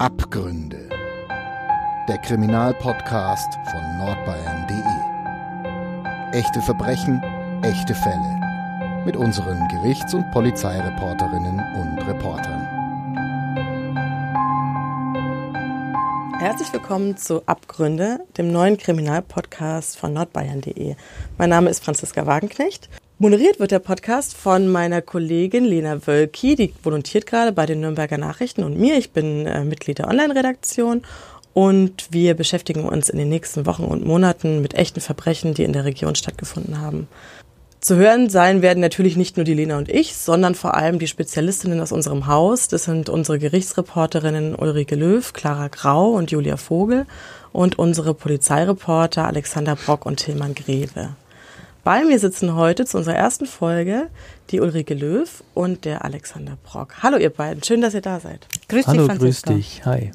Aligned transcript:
Abgründe. 0.00 0.88
Der 2.08 2.18
Kriminalpodcast 2.18 3.58
von 3.68 3.98
nordbayern.de. 3.98 6.38
Echte 6.38 6.62
Verbrechen, 6.62 7.20
echte 7.64 7.96
Fälle. 7.96 9.02
Mit 9.04 9.16
unseren 9.16 9.66
Gerichts- 9.66 10.14
und 10.14 10.30
Polizeireporterinnen 10.30 11.58
und 11.74 11.98
Reportern. 12.06 12.68
Herzlich 16.38 16.72
willkommen 16.72 17.16
zu 17.16 17.42
Abgründe, 17.46 18.20
dem 18.36 18.52
neuen 18.52 18.76
Kriminalpodcast 18.76 19.98
von 19.98 20.12
nordbayern.de. 20.12 20.94
Mein 21.38 21.50
Name 21.50 21.70
ist 21.70 21.84
Franziska 21.84 22.24
Wagenknecht. 22.24 22.88
Moderiert 23.20 23.58
wird 23.58 23.72
der 23.72 23.80
Podcast 23.80 24.36
von 24.36 24.68
meiner 24.68 25.02
Kollegin 25.02 25.64
Lena 25.64 26.06
Wölki, 26.06 26.54
die 26.54 26.72
volontiert 26.84 27.26
gerade 27.26 27.50
bei 27.50 27.66
den 27.66 27.80
Nürnberger 27.80 28.16
Nachrichten 28.16 28.62
und 28.62 28.78
mir. 28.78 28.96
Ich 28.96 29.10
bin 29.10 29.44
äh, 29.44 29.64
Mitglied 29.64 29.98
der 29.98 30.06
Online-Redaktion 30.06 31.02
und 31.52 32.06
wir 32.12 32.34
beschäftigen 32.34 32.84
uns 32.84 33.08
in 33.08 33.18
den 33.18 33.28
nächsten 33.28 33.66
Wochen 33.66 33.82
und 33.82 34.06
Monaten 34.06 34.62
mit 34.62 34.74
echten 34.74 35.00
Verbrechen, 35.00 35.52
die 35.52 35.64
in 35.64 35.72
der 35.72 35.84
Region 35.84 36.14
stattgefunden 36.14 36.80
haben. 36.80 37.08
Zu 37.80 37.96
hören 37.96 38.30
sein 38.30 38.62
werden 38.62 38.78
natürlich 38.78 39.16
nicht 39.16 39.36
nur 39.36 39.42
die 39.42 39.54
Lena 39.54 39.78
und 39.78 39.88
ich, 39.88 40.14
sondern 40.14 40.54
vor 40.54 40.74
allem 40.74 41.00
die 41.00 41.08
Spezialistinnen 41.08 41.80
aus 41.80 41.90
unserem 41.90 42.28
Haus. 42.28 42.68
Das 42.68 42.84
sind 42.84 43.08
unsere 43.08 43.40
Gerichtsreporterinnen 43.40 44.54
Ulrike 44.54 44.94
Löw, 44.94 45.32
Clara 45.32 45.66
Grau 45.66 46.10
und 46.10 46.30
Julia 46.30 46.56
Vogel 46.56 47.04
und 47.50 47.80
unsere 47.80 48.14
Polizeireporter 48.14 49.26
Alexander 49.26 49.74
Brock 49.74 50.06
und 50.06 50.18
Tilman 50.18 50.54
Greve. 50.54 51.16
Bei 51.84 52.04
mir 52.04 52.18
sitzen 52.18 52.54
heute 52.54 52.84
zu 52.84 52.98
unserer 52.98 53.14
ersten 53.14 53.46
Folge 53.46 54.08
die 54.50 54.60
Ulrike 54.60 54.94
Löw 54.94 55.42
und 55.54 55.84
der 55.84 56.04
Alexander 56.04 56.58
Brock. 56.62 57.02
Hallo 57.02 57.16
ihr 57.16 57.30
beiden, 57.30 57.62
schön, 57.62 57.80
dass 57.80 57.94
ihr 57.94 58.00
da 58.00 58.20
seid. 58.20 58.46
Grüß 58.68 58.84
dich, 58.84 58.86
Hallo, 58.86 59.06
Franziska. 59.06 59.52
grüß 59.52 59.56
dich, 59.56 59.86
hi. 59.86 60.10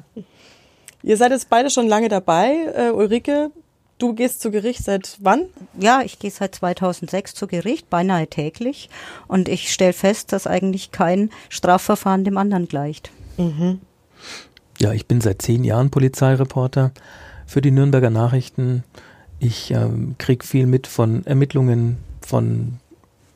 Ihr 1.02 1.16
seid 1.16 1.32
jetzt 1.32 1.50
beide 1.50 1.70
schon 1.70 1.88
lange 1.88 2.08
dabei. 2.08 2.92
Uh, 2.92 2.96
Ulrike, 2.96 3.50
du 3.98 4.14
gehst 4.14 4.40
zu 4.40 4.50
Gericht 4.50 4.84
seit 4.84 5.18
wann? 5.20 5.46
Ja, 5.78 6.02
ich 6.04 6.18
gehe 6.18 6.30
seit 6.30 6.54
2006 6.54 7.34
zu 7.34 7.46
Gericht, 7.46 7.90
beinahe 7.90 8.26
täglich. 8.26 8.88
Und 9.26 9.48
ich 9.48 9.72
stelle 9.72 9.92
fest, 9.92 10.32
dass 10.32 10.46
eigentlich 10.46 10.92
kein 10.92 11.30
Strafverfahren 11.48 12.24
dem 12.24 12.38
anderen 12.38 12.68
gleicht. 12.68 13.10
Mhm. 13.36 13.80
Ja, 14.78 14.92
ich 14.92 15.06
bin 15.06 15.20
seit 15.20 15.42
zehn 15.42 15.64
Jahren 15.64 15.90
Polizeireporter 15.90 16.92
für 17.46 17.60
die 17.60 17.70
Nürnberger 17.70 18.10
Nachrichten 18.10 18.84
ich 19.44 19.70
ähm, 19.70 20.16
kriege 20.18 20.44
viel 20.44 20.66
mit 20.66 20.86
von 20.86 21.26
Ermittlungen, 21.26 21.98
von 22.20 22.78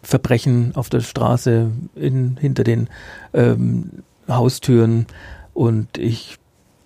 Verbrechen 0.03 0.73
auf 0.75 0.89
der 0.89 1.01
Straße, 1.01 1.71
in, 1.95 2.37
hinter 2.41 2.65
den 2.65 2.89
ähm, 3.35 3.91
Haustüren 4.29 5.07
und 5.55 5.99
ich 5.99 6.39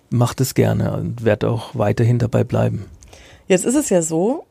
mache 0.09 0.35
das 0.35 0.53
gerne 0.53 0.93
und 0.93 1.23
werde 1.23 1.49
auch 1.49 1.75
weiterhin 1.75 2.19
dabei 2.19 2.43
bleiben. 2.43 2.85
Jetzt 3.47 3.65
ist 3.65 3.75
es 3.75 3.89
ja 3.89 4.01
so, 4.01 4.45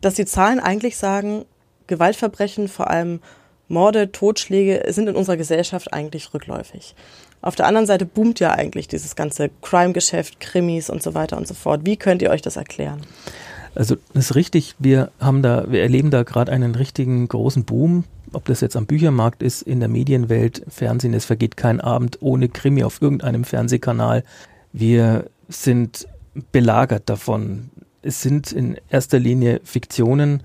dass 0.00 0.14
die 0.14 0.26
Zahlen 0.26 0.60
eigentlich 0.60 0.96
sagen, 0.96 1.44
Gewaltverbrechen, 1.86 2.68
vor 2.68 2.90
allem 2.90 3.20
Morde, 3.68 4.12
Totschläge, 4.12 4.84
sind 4.92 5.08
in 5.08 5.16
unserer 5.16 5.36
Gesellschaft 5.36 5.92
eigentlich 5.92 6.34
rückläufig. 6.34 6.94
Auf 7.42 7.56
der 7.56 7.66
anderen 7.66 7.86
Seite 7.86 8.04
boomt 8.04 8.38
ja 8.40 8.50
eigentlich 8.52 8.86
dieses 8.86 9.16
ganze 9.16 9.50
Crime-Geschäft, 9.62 10.40
Krimis 10.40 10.90
und 10.90 11.02
so 11.02 11.14
weiter 11.14 11.36
und 11.36 11.48
so 11.48 11.54
fort. 11.54 11.82
Wie 11.84 11.96
könnt 11.96 12.22
ihr 12.22 12.30
euch 12.30 12.42
das 12.42 12.56
erklären? 12.56 13.00
Also 13.74 13.96
das 14.14 14.30
ist 14.30 14.34
richtig, 14.34 14.74
wir 14.78 15.10
haben 15.20 15.42
da, 15.42 15.70
wir 15.70 15.82
erleben 15.82 16.10
da 16.10 16.22
gerade 16.22 16.52
einen 16.52 16.74
richtigen 16.74 17.28
großen 17.28 17.64
Boom, 17.64 18.04
ob 18.32 18.44
das 18.44 18.60
jetzt 18.60 18.76
am 18.76 18.86
Büchermarkt 18.86 19.42
ist, 19.42 19.62
in 19.62 19.80
der 19.80 19.88
Medienwelt, 19.88 20.62
Fernsehen, 20.68 21.14
es 21.14 21.24
vergeht 21.24 21.56
kein 21.56 21.80
Abend 21.80 22.18
ohne 22.20 22.48
Krimi 22.48 22.84
auf 22.84 23.00
irgendeinem 23.02 23.44
Fernsehkanal. 23.44 24.24
Wir 24.72 25.26
sind 25.48 26.06
belagert 26.52 27.08
davon. 27.08 27.70
Es 28.02 28.22
sind 28.22 28.52
in 28.52 28.76
erster 28.88 29.18
Linie 29.18 29.60
Fiktionen, 29.64 30.42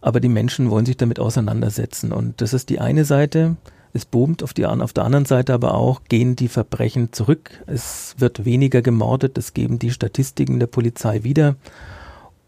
aber 0.00 0.20
die 0.20 0.28
Menschen 0.28 0.70
wollen 0.70 0.86
sich 0.86 0.96
damit 0.96 1.20
auseinandersetzen. 1.20 2.12
Und 2.12 2.40
das 2.40 2.52
ist 2.52 2.68
die 2.68 2.80
eine 2.80 3.04
Seite. 3.04 3.56
Es 3.94 4.04
boomt 4.04 4.42
auf, 4.42 4.52
die, 4.52 4.66
auf 4.66 4.92
der 4.92 5.04
anderen 5.04 5.26
Seite 5.26 5.52
aber 5.54 5.74
auch, 5.74 6.02
gehen 6.08 6.34
die 6.34 6.48
Verbrechen 6.48 7.12
zurück. 7.12 7.50
Es 7.66 8.14
wird 8.18 8.44
weniger 8.44 8.82
gemordet, 8.82 9.36
das 9.36 9.54
geben 9.54 9.78
die 9.78 9.90
Statistiken 9.90 10.58
der 10.58 10.66
Polizei 10.66 11.22
wieder. 11.24 11.56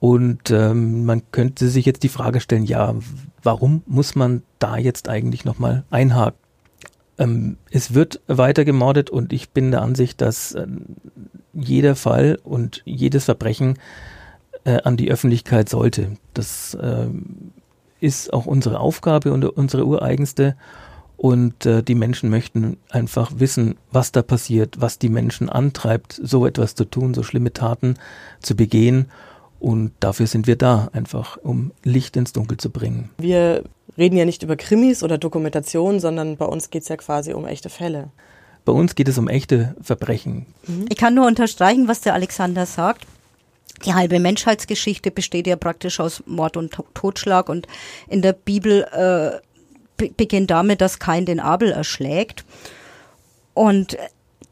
Und 0.04 0.50
ähm, 0.50 1.06
man 1.06 1.22
könnte 1.32 1.70
sich 1.70 1.86
jetzt 1.86 2.02
die 2.02 2.10
Frage 2.10 2.40
stellen, 2.40 2.66
ja, 2.66 2.94
warum 3.42 3.82
muss 3.86 4.14
man 4.14 4.42
da 4.58 4.76
jetzt 4.76 5.08
eigentlich 5.08 5.46
nochmal 5.46 5.84
einhaken? 5.88 6.38
Ähm, 7.16 7.56
es 7.70 7.94
wird 7.94 8.20
weiter 8.26 8.66
gemordet 8.66 9.08
und 9.08 9.32
ich 9.32 9.48
bin 9.48 9.70
der 9.70 9.80
Ansicht, 9.80 10.20
dass 10.20 10.52
äh, 10.52 10.66
jeder 11.54 11.96
Fall 11.96 12.38
und 12.44 12.82
jedes 12.84 13.24
Verbrechen 13.24 13.78
äh, 14.64 14.82
an 14.82 14.98
die 14.98 15.10
Öffentlichkeit 15.10 15.70
sollte. 15.70 16.18
Das 16.34 16.74
äh, 16.74 17.06
ist 17.98 18.30
auch 18.30 18.44
unsere 18.44 18.80
Aufgabe 18.80 19.32
und 19.32 19.42
unsere 19.42 19.86
ureigenste. 19.86 20.54
Und 21.16 21.64
äh, 21.64 21.82
die 21.82 21.94
Menschen 21.94 22.28
möchten 22.28 22.76
einfach 22.90 23.32
wissen, 23.36 23.76
was 23.90 24.12
da 24.12 24.20
passiert, 24.20 24.82
was 24.82 24.98
die 24.98 25.08
Menschen 25.08 25.48
antreibt, 25.48 26.20
so 26.22 26.44
etwas 26.44 26.74
zu 26.74 26.84
tun, 26.84 27.14
so 27.14 27.22
schlimme 27.22 27.54
Taten 27.54 27.94
zu 28.42 28.54
begehen. 28.54 29.06
Und 29.64 29.92
dafür 30.00 30.26
sind 30.26 30.46
wir 30.46 30.56
da, 30.56 30.90
einfach 30.92 31.38
um 31.38 31.72
Licht 31.84 32.18
ins 32.18 32.34
Dunkel 32.34 32.58
zu 32.58 32.68
bringen. 32.68 33.08
Wir 33.16 33.64
reden 33.96 34.14
ja 34.14 34.26
nicht 34.26 34.42
über 34.42 34.56
Krimis 34.56 35.02
oder 35.02 35.16
Dokumentationen, 35.16 36.00
sondern 36.00 36.36
bei 36.36 36.44
uns 36.44 36.68
geht 36.68 36.82
es 36.82 36.90
ja 36.90 36.98
quasi 36.98 37.32
um 37.32 37.46
echte 37.46 37.70
Fälle. 37.70 38.10
Bei 38.66 38.72
uns 38.72 38.94
geht 38.94 39.08
es 39.08 39.16
um 39.16 39.26
echte 39.26 39.74
Verbrechen. 39.80 40.44
Mhm. 40.66 40.84
Ich 40.90 40.98
kann 40.98 41.14
nur 41.14 41.26
unterstreichen, 41.26 41.88
was 41.88 42.02
der 42.02 42.12
Alexander 42.12 42.66
sagt. 42.66 43.06
Die 43.86 43.94
halbe 43.94 44.20
Menschheitsgeschichte 44.20 45.10
besteht 45.10 45.46
ja 45.46 45.56
praktisch 45.56 45.98
aus 45.98 46.22
Mord 46.26 46.58
und 46.58 46.78
Totschlag 46.92 47.48
und 47.48 47.66
in 48.06 48.20
der 48.20 48.34
Bibel 48.34 48.82
äh, 48.92 50.08
beginnt 50.08 50.50
damit, 50.50 50.82
dass 50.82 50.98
Kain 50.98 51.24
den 51.24 51.40
Abel 51.40 51.72
erschlägt. 51.72 52.44
Und 53.54 53.96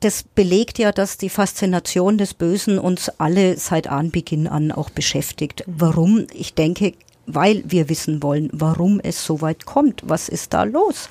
das 0.03 0.23
belegt 0.23 0.79
ja, 0.79 0.93
dass 0.93 1.17
die 1.17 1.29
Faszination 1.29 2.19
des 2.19 2.35
Bösen 2.35 2.79
uns 2.79 3.09
alle 3.19 3.57
seit 3.57 3.87
Anbeginn 3.87 4.47
an 4.49 4.73
auch 4.73 4.91
beschäftigt. 4.91 5.65
Warum? 5.67 6.27
Ich 6.35 6.55
denke, 6.55 6.95
weil 7.27 7.63
wir 7.65 7.89
wissen 7.89 8.23
wollen, 8.23 8.51
warum 8.53 9.01
es 9.01 9.25
so 9.25 9.41
weit 9.41 9.65
kommt. 9.65 10.03
Was 10.05 10.29
ist 10.29 10.53
da 10.53 10.65
los? 10.65 11.09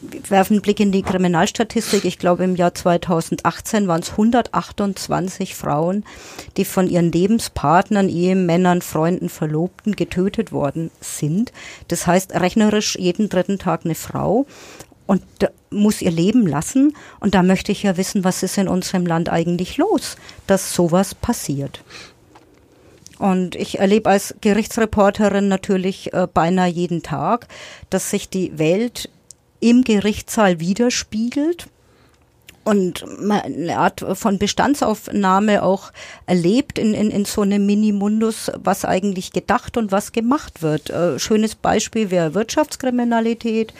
Wir 0.00 0.30
werfen 0.30 0.54
einen 0.54 0.62
Blick 0.62 0.80
in 0.80 0.90
die 0.90 1.02
Kriminalstatistik. 1.02 2.04
Ich 2.04 2.18
glaube, 2.18 2.44
im 2.44 2.56
Jahr 2.56 2.74
2018 2.74 3.86
waren 3.86 4.00
es 4.00 4.12
128 4.12 5.54
Frauen, 5.54 6.04
die 6.56 6.64
von 6.64 6.88
ihren 6.88 7.12
Lebenspartnern, 7.12 8.08
Ehemännern, 8.08 8.80
Freunden, 8.80 9.28
Verlobten 9.28 9.96
getötet 9.96 10.50
worden 10.50 10.90
sind. 11.00 11.52
Das 11.88 12.06
heißt, 12.06 12.32
rechnerisch 12.32 12.96
jeden 12.98 13.28
dritten 13.28 13.58
Tag 13.58 13.84
eine 13.84 13.94
Frau 13.94 14.46
und 15.06 15.22
muss 15.70 16.02
ihr 16.02 16.10
Leben 16.10 16.46
lassen. 16.46 16.96
Und 17.20 17.34
da 17.34 17.42
möchte 17.42 17.72
ich 17.72 17.82
ja 17.82 17.96
wissen, 17.96 18.24
was 18.24 18.42
ist 18.42 18.58
in 18.58 18.68
unserem 18.68 19.06
Land 19.06 19.28
eigentlich 19.28 19.76
los, 19.76 20.16
dass 20.46 20.74
sowas 20.74 21.14
passiert. 21.14 21.82
Und 23.18 23.54
ich 23.54 23.78
erlebe 23.78 24.10
als 24.10 24.34
Gerichtsreporterin 24.40 25.48
natürlich 25.48 26.12
äh, 26.12 26.26
beinahe 26.32 26.68
jeden 26.68 27.02
Tag, 27.02 27.46
dass 27.90 28.10
sich 28.10 28.28
die 28.28 28.58
Welt 28.58 29.08
im 29.60 29.82
Gerichtssaal 29.82 30.60
widerspiegelt 30.60 31.68
und 32.64 33.04
eine 33.30 33.78
Art 33.78 34.04
von 34.14 34.38
Bestandsaufnahme 34.38 35.62
auch 35.62 35.92
erlebt 36.26 36.78
in, 36.78 36.94
in, 36.94 37.10
in 37.10 37.24
so 37.24 37.42
einem 37.42 37.66
Minimundus, 37.66 38.50
was 38.56 38.84
eigentlich 38.84 39.32
gedacht 39.32 39.76
und 39.76 39.92
was 39.92 40.12
gemacht 40.12 40.62
wird. 40.62 40.90
Äh, 40.90 41.18
schönes 41.18 41.54
Beispiel 41.54 42.10
wäre 42.10 42.34
Wirtschaftskriminalität 42.34 43.74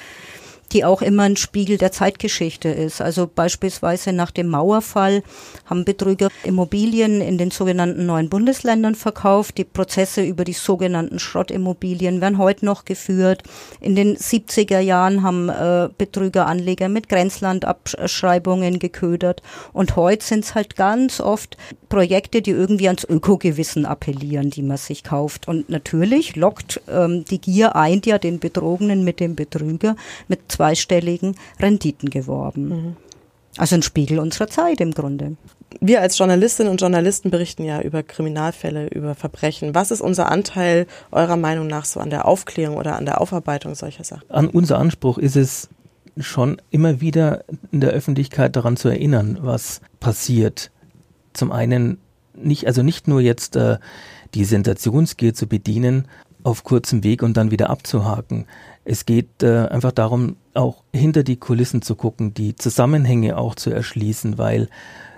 die 0.74 0.84
auch 0.84 1.02
immer 1.02 1.22
ein 1.22 1.36
Spiegel 1.36 1.78
der 1.78 1.92
Zeitgeschichte 1.92 2.68
ist. 2.68 3.00
Also 3.00 3.30
beispielsweise 3.32 4.12
nach 4.12 4.32
dem 4.32 4.48
Mauerfall 4.48 5.22
haben 5.66 5.84
Betrüger 5.84 6.28
Immobilien 6.42 7.20
in 7.20 7.38
den 7.38 7.52
sogenannten 7.52 8.06
neuen 8.06 8.28
Bundesländern 8.28 8.96
verkauft. 8.96 9.56
Die 9.56 9.64
Prozesse 9.64 10.22
über 10.22 10.44
die 10.44 10.52
sogenannten 10.52 11.20
Schrottimmobilien 11.20 12.20
werden 12.20 12.38
heute 12.38 12.66
noch 12.66 12.84
geführt. 12.84 13.44
In 13.80 13.94
den 13.94 14.16
70er 14.16 14.80
Jahren 14.80 15.22
haben 15.22 15.48
äh, 15.48 15.88
Betrüger 15.96 16.46
Anleger 16.46 16.88
mit 16.88 17.08
Grenzlandabschreibungen 17.08 18.80
geködert. 18.80 19.42
Und 19.72 19.94
heute 19.94 20.24
sind 20.24 20.44
es 20.44 20.54
halt 20.56 20.74
ganz 20.74 21.20
oft 21.20 21.56
Projekte, 21.88 22.42
die 22.42 22.50
irgendwie 22.50 22.88
ans 22.88 23.04
Ökogewissen 23.04 23.86
appellieren, 23.86 24.50
die 24.50 24.62
man 24.62 24.78
sich 24.78 25.04
kauft. 25.04 25.46
Und 25.46 25.68
natürlich 25.68 26.34
lockt 26.34 26.80
ähm, 26.88 27.24
die 27.24 27.40
Gier 27.40 27.76
ein, 27.76 28.02
ja 28.04 28.18
den 28.18 28.40
Betrogenen 28.40 29.04
mit 29.04 29.20
dem 29.20 29.36
Betrüger 29.36 29.94
mit 30.26 30.48
zweistelligen 30.64 31.36
Renditen 31.60 32.08
geworben. 32.10 32.68
Mhm. 32.68 32.96
Also 33.56 33.76
ein 33.76 33.82
Spiegel 33.82 34.18
unserer 34.18 34.48
Zeit 34.48 34.80
im 34.80 34.92
Grunde. 34.92 35.36
Wir 35.80 36.00
als 36.00 36.16
Journalistinnen 36.18 36.70
und 36.70 36.80
Journalisten 36.80 37.30
berichten 37.30 37.64
ja 37.64 37.80
über 37.80 38.02
Kriminalfälle, 38.02 38.88
über 38.88 39.14
Verbrechen. 39.14 39.74
Was 39.74 39.90
ist 39.90 40.00
unser 40.00 40.30
Anteil 40.30 40.86
eurer 41.12 41.36
Meinung 41.36 41.66
nach 41.66 41.84
so 41.84 42.00
an 42.00 42.10
der 42.10 42.26
Aufklärung 42.26 42.76
oder 42.76 42.96
an 42.96 43.04
der 43.04 43.20
Aufarbeitung 43.20 43.74
solcher 43.74 44.04
Sachen? 44.04 44.28
An 44.30 44.48
unser 44.48 44.78
Anspruch 44.78 45.18
ist 45.18 45.36
es 45.36 45.68
schon 46.18 46.60
immer 46.70 47.00
wieder 47.00 47.44
in 47.70 47.80
der 47.80 47.90
Öffentlichkeit 47.90 48.56
daran 48.56 48.76
zu 48.76 48.88
erinnern, 48.88 49.38
was 49.42 49.80
passiert. 50.00 50.70
zum 51.32 51.52
einen 51.52 51.98
nicht, 52.36 52.66
also 52.66 52.82
nicht 52.82 53.06
nur 53.06 53.20
jetzt 53.20 53.54
äh, 53.56 53.78
die 54.34 54.44
Sensationsgier 54.44 55.34
zu 55.34 55.46
bedienen 55.46 56.08
auf 56.44 56.62
kurzem 56.62 57.02
Weg 57.02 57.22
und 57.22 57.36
dann 57.36 57.50
wieder 57.50 57.70
abzuhaken. 57.70 58.44
Es 58.84 59.06
geht 59.06 59.42
äh, 59.42 59.66
einfach 59.66 59.92
darum, 59.92 60.36
auch 60.52 60.84
hinter 60.92 61.24
die 61.24 61.36
Kulissen 61.36 61.82
zu 61.82 61.96
gucken, 61.96 62.34
die 62.34 62.54
Zusammenhänge 62.54 63.36
auch 63.36 63.56
zu 63.56 63.70
erschließen, 63.70 64.38
weil 64.38 64.68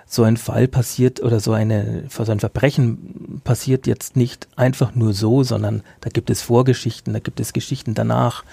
so 0.07 0.23
ein 0.23 0.37
Fall 0.37 0.69
passiert 0.69 1.21
oder 1.21 1.41
so 1.41 1.51
eine 1.51 2.05
so 2.09 2.31
ein 2.31 2.39
Verbrechen 2.39 3.41
passiert 3.43 3.85
jetzt 3.87 4.15
nicht 4.15 4.47
einfach 4.55 4.95
nur 4.95 5.13
so, 5.13 5.43
sondern 5.43 5.83
da 5.99 6.09
gibt 6.09 6.29
es 6.29 6.41
Vorgeschichten, 6.41 7.13
da 7.13 7.19
gibt 7.19 7.41
es 7.41 7.53
Geschichten 7.53 7.93
danach. 7.93 8.43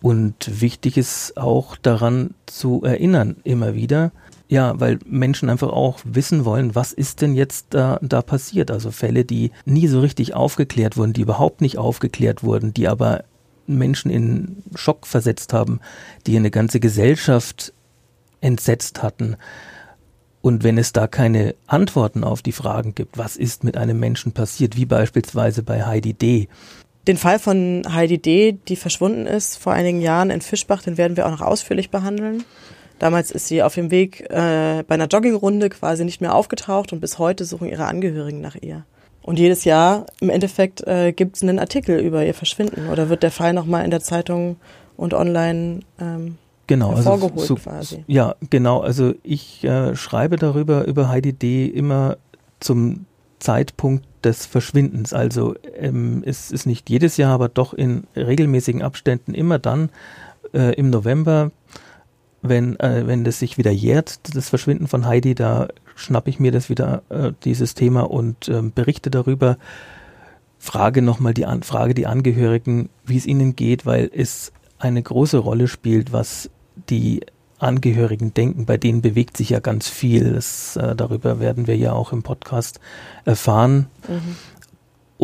Und 0.00 0.60
wichtig 0.60 0.96
ist 0.96 1.36
auch 1.36 1.76
daran 1.76 2.34
zu 2.46 2.82
erinnern, 2.84 3.36
immer 3.44 3.74
wieder, 3.74 4.12
ja, 4.54 4.78
weil 4.78 5.00
Menschen 5.04 5.50
einfach 5.50 5.70
auch 5.70 5.98
wissen 6.04 6.44
wollen, 6.44 6.76
was 6.76 6.92
ist 6.92 7.22
denn 7.22 7.34
jetzt 7.34 7.66
da, 7.70 7.98
da 8.02 8.22
passiert? 8.22 8.70
Also 8.70 8.92
Fälle, 8.92 9.24
die 9.24 9.50
nie 9.64 9.88
so 9.88 9.98
richtig 9.98 10.34
aufgeklärt 10.34 10.96
wurden, 10.96 11.12
die 11.12 11.22
überhaupt 11.22 11.60
nicht 11.60 11.76
aufgeklärt 11.76 12.44
wurden, 12.44 12.72
die 12.72 12.86
aber 12.86 13.24
Menschen 13.66 14.12
in 14.12 14.62
Schock 14.76 15.08
versetzt 15.08 15.52
haben, 15.52 15.80
die 16.28 16.36
eine 16.36 16.52
ganze 16.52 16.78
Gesellschaft 16.78 17.72
entsetzt 18.40 19.02
hatten. 19.02 19.34
Und 20.40 20.62
wenn 20.62 20.78
es 20.78 20.92
da 20.92 21.08
keine 21.08 21.56
Antworten 21.66 22.22
auf 22.22 22.40
die 22.40 22.52
Fragen 22.52 22.94
gibt, 22.94 23.18
was 23.18 23.34
ist 23.34 23.64
mit 23.64 23.76
einem 23.76 23.98
Menschen 23.98 24.30
passiert, 24.30 24.76
wie 24.76 24.86
beispielsweise 24.86 25.64
bei 25.64 25.84
Heidi 25.84 26.14
D., 26.14 26.48
den 27.08 27.16
Fall 27.16 27.40
von 27.40 27.82
Heidi 27.92 28.18
D., 28.18 28.52
die 28.68 28.76
verschwunden 28.76 29.26
ist 29.26 29.56
vor 29.56 29.72
einigen 29.72 30.00
Jahren 30.00 30.30
in 30.30 30.40
Fischbach, 30.40 30.80
den 30.80 30.96
werden 30.96 31.16
wir 31.16 31.26
auch 31.26 31.32
noch 31.32 31.42
ausführlich 31.42 31.90
behandeln. 31.90 32.44
Damals 32.98 33.30
ist 33.30 33.48
sie 33.48 33.62
auf 33.62 33.74
dem 33.74 33.90
Weg 33.90 34.20
äh, 34.30 34.84
bei 34.86 34.94
einer 34.94 35.06
Joggingrunde 35.06 35.68
quasi 35.68 36.04
nicht 36.04 36.20
mehr 36.20 36.34
aufgetaucht 36.34 36.92
und 36.92 37.00
bis 37.00 37.18
heute 37.18 37.44
suchen 37.44 37.68
ihre 37.68 37.86
Angehörigen 37.86 38.40
nach 38.40 38.56
ihr. 38.60 38.84
Und 39.22 39.38
jedes 39.38 39.64
Jahr 39.64 40.06
im 40.20 40.30
Endeffekt 40.30 40.86
äh, 40.86 41.12
gibt 41.12 41.36
es 41.36 41.42
einen 41.42 41.58
Artikel 41.58 41.98
über 41.98 42.24
ihr 42.24 42.34
Verschwinden 42.34 42.88
oder 42.90 43.08
wird 43.08 43.22
der 43.22 43.30
Fall 43.30 43.52
nochmal 43.54 43.84
in 43.84 43.90
der 43.90 44.00
Zeitung 44.00 44.56
und 44.96 45.14
online 45.14 45.80
ähm, 45.98 46.36
genau, 46.66 46.90
also 46.90 47.10
hervorgeholt 47.10 47.40
also 47.40 47.56
so, 47.56 47.60
quasi. 47.62 48.04
Ja, 48.06 48.36
genau. 48.50 48.80
Also 48.80 49.14
ich 49.22 49.64
äh, 49.64 49.96
schreibe 49.96 50.36
darüber, 50.36 50.86
über 50.86 51.08
Heidi 51.08 51.32
D. 51.32 51.66
immer 51.66 52.18
zum 52.60 53.06
Zeitpunkt 53.38 54.04
des 54.24 54.46
Verschwindens. 54.46 55.12
Also 55.12 55.54
ähm, 55.76 56.22
es 56.26 56.50
ist 56.50 56.66
nicht 56.66 56.88
jedes 56.90 57.16
Jahr, 57.16 57.32
aber 57.32 57.48
doch 57.48 57.74
in 57.74 58.04
regelmäßigen 58.16 58.82
Abständen 58.82 59.34
immer 59.34 59.58
dann 59.58 59.90
äh, 60.52 60.74
im 60.74 60.90
November 60.90 61.50
wenn, 62.44 62.78
äh, 62.78 63.06
wenn 63.06 63.24
das 63.24 63.38
sich 63.38 63.56
wieder 63.58 63.70
jährt, 63.70 64.34
das 64.34 64.50
Verschwinden 64.50 64.86
von 64.86 65.06
Heidi, 65.06 65.34
da 65.34 65.68
schnappe 65.96 66.28
ich 66.28 66.38
mir 66.38 66.52
das 66.52 66.68
wieder, 66.68 67.02
äh, 67.08 67.32
dieses 67.44 67.74
Thema 67.74 68.10
und 68.10 68.48
äh, 68.48 68.60
berichte 68.62 69.10
darüber. 69.10 69.56
Frage 70.58 71.02
nochmal 71.02 71.34
die, 71.34 71.46
An 71.46 71.62
frage 71.62 71.94
die 71.94 72.06
Angehörigen, 72.06 72.90
wie 73.04 73.16
es 73.16 73.26
ihnen 73.26 73.56
geht, 73.56 73.86
weil 73.86 74.10
es 74.14 74.52
eine 74.78 75.02
große 75.02 75.38
Rolle 75.38 75.68
spielt, 75.68 76.12
was 76.12 76.50
die 76.90 77.20
Angehörigen 77.58 78.34
denken. 78.34 78.66
Bei 78.66 78.76
denen 78.76 79.00
bewegt 79.00 79.36
sich 79.36 79.50
ja 79.50 79.60
ganz 79.60 79.88
viel. 79.88 80.34
Das, 80.34 80.76
äh, 80.76 80.94
darüber 80.94 81.40
werden 81.40 81.66
wir 81.66 81.76
ja 81.76 81.92
auch 81.92 82.12
im 82.12 82.22
Podcast 82.22 82.78
erfahren. 83.24 83.86
Mhm 84.06 84.36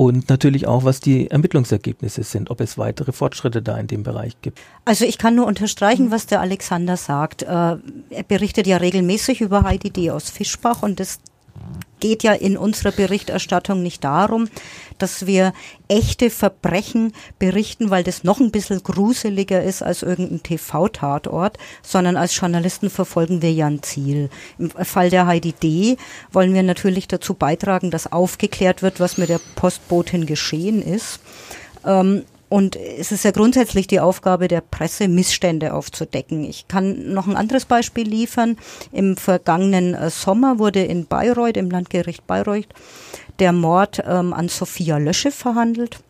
und 0.01 0.31
natürlich 0.31 0.67
auch, 0.67 0.85
was 0.85 1.01
die 1.01 1.31
Ermittlungsergebnisse 1.31 2.23
sind, 2.23 2.51
ob 2.51 2.63
es 2.63 2.79
weitere 2.79 3.13
Fortschritte 3.13 3.61
da 3.61 3.77
in 3.77 3.87
dem 3.87 4.03
Bereich 4.03 4.33
gibt. 4.41 4.59
Also 4.87 5.05
ich 5.05 5.19
kann 5.19 5.35
nur 5.35 5.45
unterstreichen, 5.47 6.11
was 6.11 6.25
der 6.25 6.41
Alexander 6.41 6.97
sagt. 6.97 7.43
Äh, 7.43 7.47
er 7.47 8.23
berichtet 8.27 8.67
ja 8.67 8.79
regelmäßig 8.79 9.43
über 9.43 9.63
Heidi 9.63 9.91
D. 9.91 10.11
aus 10.11 10.31
Fischbach 10.31 10.83
und 10.83 11.01
das 11.01 11.19
geht 12.01 12.23
ja 12.23 12.33
in 12.33 12.57
unserer 12.57 12.93
Berichterstattung 12.93 13.83
nicht 13.83 14.03
darum, 14.05 14.49
dass 14.99 15.27
wir 15.27 15.53
echte 15.89 16.31
Verbrechen 16.31 17.13
berichten, 17.39 17.91
weil 17.91 18.05
das 18.05 18.25
noch 18.25 18.41
ein 18.41 18.51
bisschen 18.51 18.83
gruseliger 18.83 19.63
ist 19.63 19.83
als 19.83 20.03
irgendein 20.03 20.43
TV-Tatort, 20.43 21.59
sondern 21.83 22.17
als 22.17 22.37
Journalisten 22.37 22.91
verfolgen 22.91 23.43
wir 23.43 23.53
ja 23.53 23.67
ein 23.67 23.83
Ziel. 23.83 24.31
Im 24.59 24.71
Fall 24.71 25.11
der 25.11 25.27
Heidi 25.27 25.53
D. 25.53 25.97
wollen 26.33 26.55
wir 26.55 26.63
natürlich 26.63 27.09
dazu 27.09 27.35
beitragen, 27.35 27.91
dass 27.91 28.11
aufgeklärt 28.11 28.83
wird, 28.83 29.01
was 29.01 29.19
mit 29.19 29.29
der 29.29 29.41
Postbotin 29.57 30.27
geschehen 30.27 30.83
ist. 30.83 31.21
Ähm, 31.85 32.25
und 32.51 32.75
es 32.75 33.13
ist 33.13 33.25
ja 33.25 33.31
grundsätzlich 33.31 33.87
die 33.87 34.01
Aufgabe 34.01 34.49
der 34.49 34.61
Presse, 34.61 35.07
Missstände 35.07 35.73
aufzudecken. 35.73 36.43
Ich 36.43 36.67
kann 36.67 37.15
noch 37.15 37.29
ein 37.29 37.37
anderes 37.37 37.65
Beispiel 37.65 38.07
liefern. 38.07 38.59
Im 38.91 39.17
vergangenen 39.17 39.95
äh, 39.95 40.11
Sommer 40.11 40.59
wurde 40.59 40.83
in 40.83 41.07
Bayreuth, 41.07 41.57
im 41.57 41.71
Landgericht 41.71 42.27
Bayreuth, 42.27 42.67
der 43.39 43.53
Mord 43.53 44.03
ähm, 44.05 44.33
an 44.33 44.49
Sophia 44.49 44.99
Lösche 44.99 45.31
verhandelt. 45.31 46.01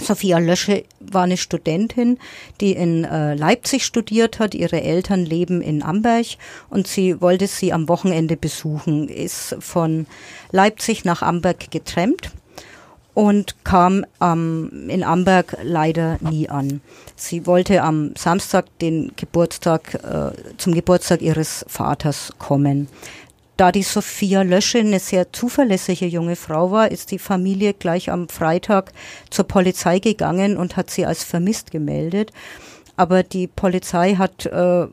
Sophia 0.00 0.38
Lösche 0.38 0.82
war 0.98 1.22
eine 1.22 1.36
Studentin, 1.36 2.18
die 2.60 2.72
in 2.72 3.04
äh, 3.04 3.34
Leipzig 3.34 3.84
studiert 3.84 4.40
hat. 4.40 4.56
Ihre 4.56 4.82
Eltern 4.82 5.24
leben 5.24 5.62
in 5.62 5.84
Amberg 5.84 6.26
und 6.68 6.88
sie 6.88 7.20
wollte 7.20 7.46
sie 7.46 7.72
am 7.72 7.88
Wochenende 7.88 8.36
besuchen, 8.36 9.08
ist 9.08 9.56
von 9.60 10.06
Leipzig 10.50 11.04
nach 11.04 11.22
Amberg 11.22 11.70
getrennt 11.70 12.32
und 13.20 13.64
kam 13.64 14.06
ähm, 14.22 14.88
in 14.88 15.04
Amberg 15.04 15.58
leider 15.62 16.16
nie 16.22 16.48
an. 16.48 16.80
Sie 17.16 17.46
wollte 17.46 17.82
am 17.82 18.14
Samstag 18.16 18.64
den 18.78 19.12
Geburtstag 19.14 19.92
äh, 20.02 20.30
zum 20.56 20.72
Geburtstag 20.72 21.20
ihres 21.20 21.66
Vaters 21.68 22.32
kommen. 22.38 22.88
Da 23.58 23.72
die 23.72 23.82
Sophia 23.82 24.40
Lösche 24.40 24.78
eine 24.78 25.00
sehr 25.00 25.34
zuverlässige 25.34 26.06
junge 26.06 26.34
Frau 26.34 26.70
war, 26.70 26.90
ist 26.90 27.10
die 27.10 27.18
Familie 27.18 27.74
gleich 27.74 28.10
am 28.10 28.30
Freitag 28.30 28.90
zur 29.28 29.46
Polizei 29.46 29.98
gegangen 29.98 30.56
und 30.56 30.78
hat 30.78 30.90
sie 30.90 31.04
als 31.04 31.22
vermisst 31.22 31.70
gemeldet. 31.70 32.32
Aber 32.96 33.22
die 33.22 33.48
Polizei 33.48 34.14
hat 34.14 34.46
äh, 34.46 34.86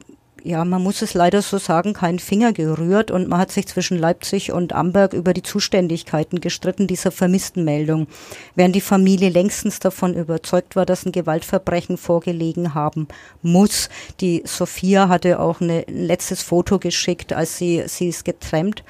ja, 0.47 0.63
man 0.63 0.81
muss 0.81 1.01
es 1.01 1.13
leider 1.13 1.41
so 1.41 1.57
sagen, 1.57 1.91
keinen 1.91 2.19
Finger 2.19 2.53
gerührt 2.53 3.11
und 3.11 3.27
man 3.27 3.39
hat 3.39 3.51
sich 3.51 3.67
zwischen 3.67 3.97
Leipzig 3.97 4.53
und 4.53 4.71
Amberg 4.71 5.11
über 5.11 5.33
die 5.33 5.43
Zuständigkeiten 5.43 6.39
gestritten 6.39 6.87
dieser 6.87 7.11
vermissten 7.11 7.65
Meldung, 7.65 8.07
während 8.55 8.73
die 8.73 8.81
Familie 8.81 9.29
längstens 9.29 9.79
davon 9.79 10.13
überzeugt 10.13 10.77
war, 10.77 10.85
dass 10.85 11.05
ein 11.05 11.11
Gewaltverbrechen 11.11 11.97
vorgelegen 11.97 12.73
haben 12.73 13.09
muss. 13.41 13.89
Die 14.21 14.41
Sophia 14.45 15.09
hatte 15.09 15.41
auch 15.41 15.59
eine, 15.59 15.83
ein 15.85 16.05
letztes 16.05 16.43
Foto 16.43 16.79
geschickt, 16.79 17.33
als 17.33 17.57
sie, 17.57 17.83
sie 17.87 18.07
ist 18.07 18.23
getrennt. 18.23 18.85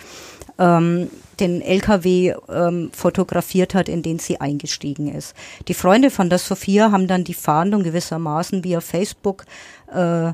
Ähm, 0.59 1.09
den 1.39 1.61
LKW 1.61 2.33
ähm, 2.49 2.89
fotografiert 2.91 3.75
hat, 3.75 3.89
in 3.89 4.01
den 4.01 4.17
sie 4.17 4.41
eingestiegen 4.41 5.13
ist. 5.13 5.35
Die 5.67 5.75
Freunde 5.75 6.09
von 6.09 6.29
der 6.29 6.39
Sophia 6.39 6.91
haben 6.91 7.07
dann 7.07 7.23
die 7.23 7.35
Fahndung 7.35 7.83
gewissermaßen 7.83 8.63
via 8.63 8.81
Facebook 8.81 9.45
äh, 9.93 10.33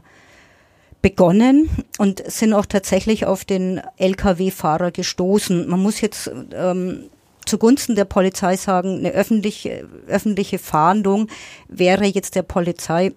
begonnen 1.03 1.69
und 1.99 2.23
sind 2.31 2.53
auch 2.53 2.65
tatsächlich 2.65 3.27
auf 3.27 3.45
den 3.45 3.81
Lkw-Fahrer 3.97 4.89
gestoßen. 4.89 5.67
Man 5.67 5.81
muss 5.81 6.01
jetzt 6.01 6.31
ähm, 6.55 7.09
zugunsten 7.45 7.95
der 7.95 8.05
Polizei 8.05 8.55
sagen, 8.55 8.99
eine 8.99 9.11
öffentliche, 9.11 9.87
öffentliche 10.07 10.57
Fahndung 10.57 11.27
wäre 11.67 12.05
jetzt 12.05 12.35
der 12.35 12.41
Polizei 12.41 13.11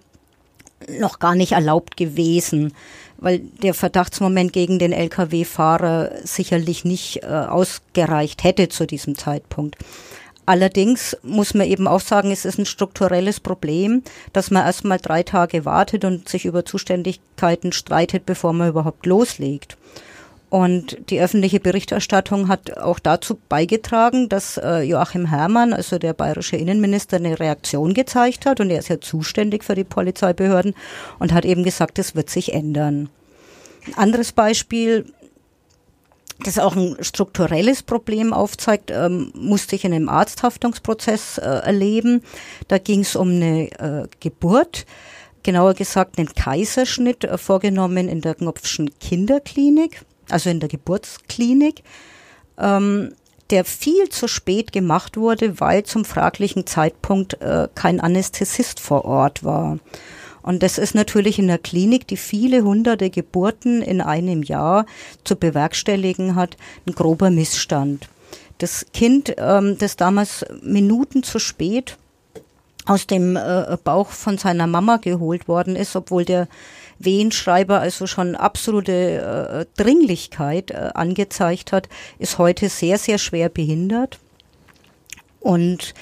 noch 0.99 1.19
gar 1.19 1.33
nicht 1.33 1.53
erlaubt 1.53 1.97
gewesen, 1.97 2.73
weil 3.17 3.39
der 3.39 3.73
Verdachtsmoment 3.73 4.53
gegen 4.53 4.79
den 4.79 4.91
Lkw-Fahrer 4.91 6.11
sicherlich 6.23 6.83
nicht 6.83 7.23
äh, 7.23 7.27
ausgereicht 7.27 8.43
hätte 8.43 8.67
zu 8.67 8.85
diesem 8.85 9.17
Zeitpunkt. 9.17 9.77
Allerdings 10.47 11.17
muss 11.23 11.53
man 11.53 11.67
eben 11.67 11.89
auch 11.89 11.99
sagen, 11.99 12.31
es 12.31 12.45
ist 12.45 12.57
ein 12.57 12.65
strukturelles 12.65 13.41
Problem, 13.41 14.01
dass 14.31 14.49
man 14.49 14.65
erstmal 14.65 14.97
drei 14.97 15.21
Tage 15.21 15.65
wartet 15.65 16.05
und 16.05 16.29
sich 16.29 16.45
über 16.45 16.63
Zuständigkeiten 16.63 17.73
streitet, 17.73 18.25
bevor 18.25 18.53
man 18.53 18.69
überhaupt 18.69 19.05
loslegt. 19.05 19.77
Und 20.49 21.09
die 21.09 21.19
öffentliche 21.19 21.59
Berichterstattung 21.59 22.47
hat 22.47 22.77
auch 22.77 22.99
dazu 22.99 23.37
beigetragen, 23.49 24.29
dass 24.29 24.55
äh, 24.55 24.83
Joachim 24.83 25.25
Herrmann, 25.25 25.73
also 25.73 25.99
der 25.99 26.13
bayerische 26.13 26.55
Innenminister, 26.55 27.17
eine 27.17 27.37
Reaktion 27.37 27.93
gezeigt 27.93 28.45
hat. 28.45 28.61
Und 28.61 28.69
er 28.69 28.79
ist 28.79 28.87
ja 28.87 29.01
zuständig 29.01 29.65
für 29.65 29.75
die 29.75 29.83
Polizeibehörden 29.83 30.75
und 31.19 31.33
hat 31.33 31.43
eben 31.43 31.65
gesagt, 31.65 31.99
es 31.99 32.15
wird 32.15 32.29
sich 32.29 32.53
ändern. 32.53 33.09
Ein 33.87 33.95
anderes 33.95 34.31
Beispiel, 34.31 35.11
das 36.43 36.59
auch 36.59 36.75
ein 36.75 36.97
strukturelles 37.01 37.83
Problem 37.83 38.33
aufzeigt, 38.33 38.91
ähm, 38.91 39.31
musste 39.35 39.75
ich 39.75 39.85
in 39.85 39.93
einem 39.93 40.09
Arzthaftungsprozess 40.09 41.37
äh, 41.39 41.41
erleben. 41.41 42.21
Da 42.67 42.77
ging 42.77 43.01
es 43.01 43.15
um 43.15 43.29
eine 43.29 43.71
äh, 43.71 44.07
Geburt, 44.19 44.85
genauer 45.43 45.73
gesagt 45.73 46.19
einen 46.19 46.33
Kaiserschnitt, 46.33 47.23
äh, 47.23 47.37
vorgenommen 47.37 48.07
in 48.07 48.21
der 48.21 48.35
Knopfschen 48.35 48.91
Kinderklinik, 48.99 50.01
also 50.29 50.49
in 50.49 50.59
der 50.59 50.69
Geburtsklinik, 50.69 51.83
ähm, 52.57 53.13
der 53.49 53.65
viel 53.65 54.09
zu 54.09 54.27
spät 54.27 54.71
gemacht 54.71 55.17
wurde, 55.17 55.59
weil 55.59 55.83
zum 55.83 56.05
fraglichen 56.05 56.67
Zeitpunkt 56.67 57.41
äh, 57.41 57.67
kein 57.73 57.99
Anästhesist 57.99 58.79
vor 58.79 59.05
Ort 59.05 59.43
war. 59.43 59.79
Und 60.47 60.63
das 60.63 60.77
ist 60.77 60.95
natürlich 60.95 61.39
in 61.39 61.47
der 61.47 61.57
Klinik, 61.57 62.07
die 62.07 62.15
viele 62.15 62.63
hunderte 62.63 63.09
Geburten 63.09 63.81
in 63.81 63.99
einem 63.99 64.43
Jahr 64.43 64.85
zu 65.25 65.35
bewerkstelligen 65.35 66.35
hat, 66.35 66.55
ein 66.87 66.95
grober 66.95 67.29
Missstand. 67.29 68.07
Das 68.57 68.85
Kind, 68.93 69.35
ähm, 69.37 69.77
das 69.77 69.97
damals 69.97 70.45
Minuten 70.63 71.21
zu 71.21 71.39
spät 71.39 71.97
aus 72.85 73.07
dem 73.07 73.35
äh, 73.35 73.77
Bauch 73.83 74.07
von 74.07 74.37
seiner 74.37 74.67
Mama 74.67 74.95
geholt 74.95 75.49
worden 75.49 75.75
ist, 75.75 75.97
obwohl 75.97 76.23
der 76.23 76.47
Wehenschreiber 76.97 77.81
also 77.81 78.07
schon 78.07 78.37
absolute 78.37 79.65
äh, 79.67 79.81
Dringlichkeit 79.83 80.71
äh, 80.71 80.91
angezeigt 80.93 81.73
hat, 81.73 81.89
ist 82.19 82.37
heute 82.37 82.69
sehr, 82.69 82.97
sehr 82.97 83.17
schwer 83.17 83.49
behindert. 83.49 84.17
Und 85.41 85.93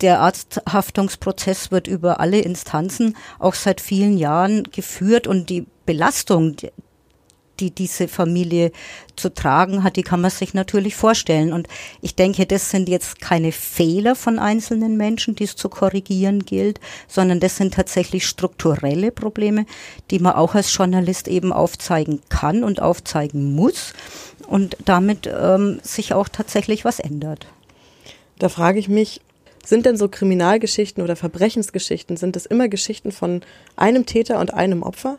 der 0.00 0.20
Arzthaftungsprozess 0.20 1.70
wird 1.70 1.86
über 1.86 2.20
alle 2.20 2.40
Instanzen 2.40 3.16
auch 3.38 3.54
seit 3.54 3.80
vielen 3.80 4.16
Jahren 4.16 4.64
geführt 4.64 5.26
und 5.26 5.50
die 5.50 5.66
Belastung, 5.86 6.56
die 7.60 7.70
diese 7.70 8.08
Familie 8.08 8.70
zu 9.16 9.34
tragen 9.34 9.82
hat, 9.82 9.96
die 9.96 10.02
kann 10.02 10.20
man 10.20 10.30
sich 10.30 10.54
natürlich 10.54 10.94
vorstellen. 10.94 11.52
Und 11.52 11.66
ich 12.00 12.14
denke, 12.14 12.46
das 12.46 12.70
sind 12.70 12.88
jetzt 12.88 13.20
keine 13.20 13.52
Fehler 13.52 14.14
von 14.14 14.38
einzelnen 14.38 14.96
Menschen, 14.96 15.34
die 15.34 15.44
es 15.44 15.56
zu 15.56 15.68
korrigieren 15.68 16.44
gilt, 16.44 16.80
sondern 17.08 17.40
das 17.40 17.56
sind 17.56 17.74
tatsächlich 17.74 18.26
strukturelle 18.26 19.10
Probleme, 19.10 19.66
die 20.10 20.20
man 20.20 20.34
auch 20.34 20.54
als 20.54 20.74
Journalist 20.74 21.26
eben 21.26 21.52
aufzeigen 21.52 22.20
kann 22.28 22.62
und 22.62 22.80
aufzeigen 22.80 23.54
muss 23.54 23.92
und 24.46 24.76
damit 24.84 25.26
ähm, 25.26 25.80
sich 25.82 26.14
auch 26.14 26.28
tatsächlich 26.28 26.84
was 26.84 27.00
ändert. 27.00 27.46
Da 28.38 28.48
frage 28.48 28.78
ich 28.78 28.88
mich, 28.88 29.20
sind 29.68 29.86
denn 29.86 29.96
so 29.96 30.08
Kriminalgeschichten 30.08 31.02
oder 31.02 31.16
Verbrechensgeschichten, 31.16 32.16
sind 32.16 32.36
es 32.36 32.46
immer 32.46 32.68
Geschichten 32.68 33.12
von 33.12 33.42
einem 33.76 34.06
Täter 34.06 34.40
und 34.40 34.54
einem 34.54 34.82
Opfer? 34.82 35.18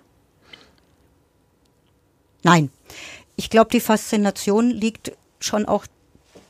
Nein. 2.44 2.70
Ich 3.36 3.50
glaube, 3.50 3.70
die 3.72 3.80
Faszination 3.80 4.70
liegt 4.70 5.14
schon 5.40 5.66
auch 5.66 5.86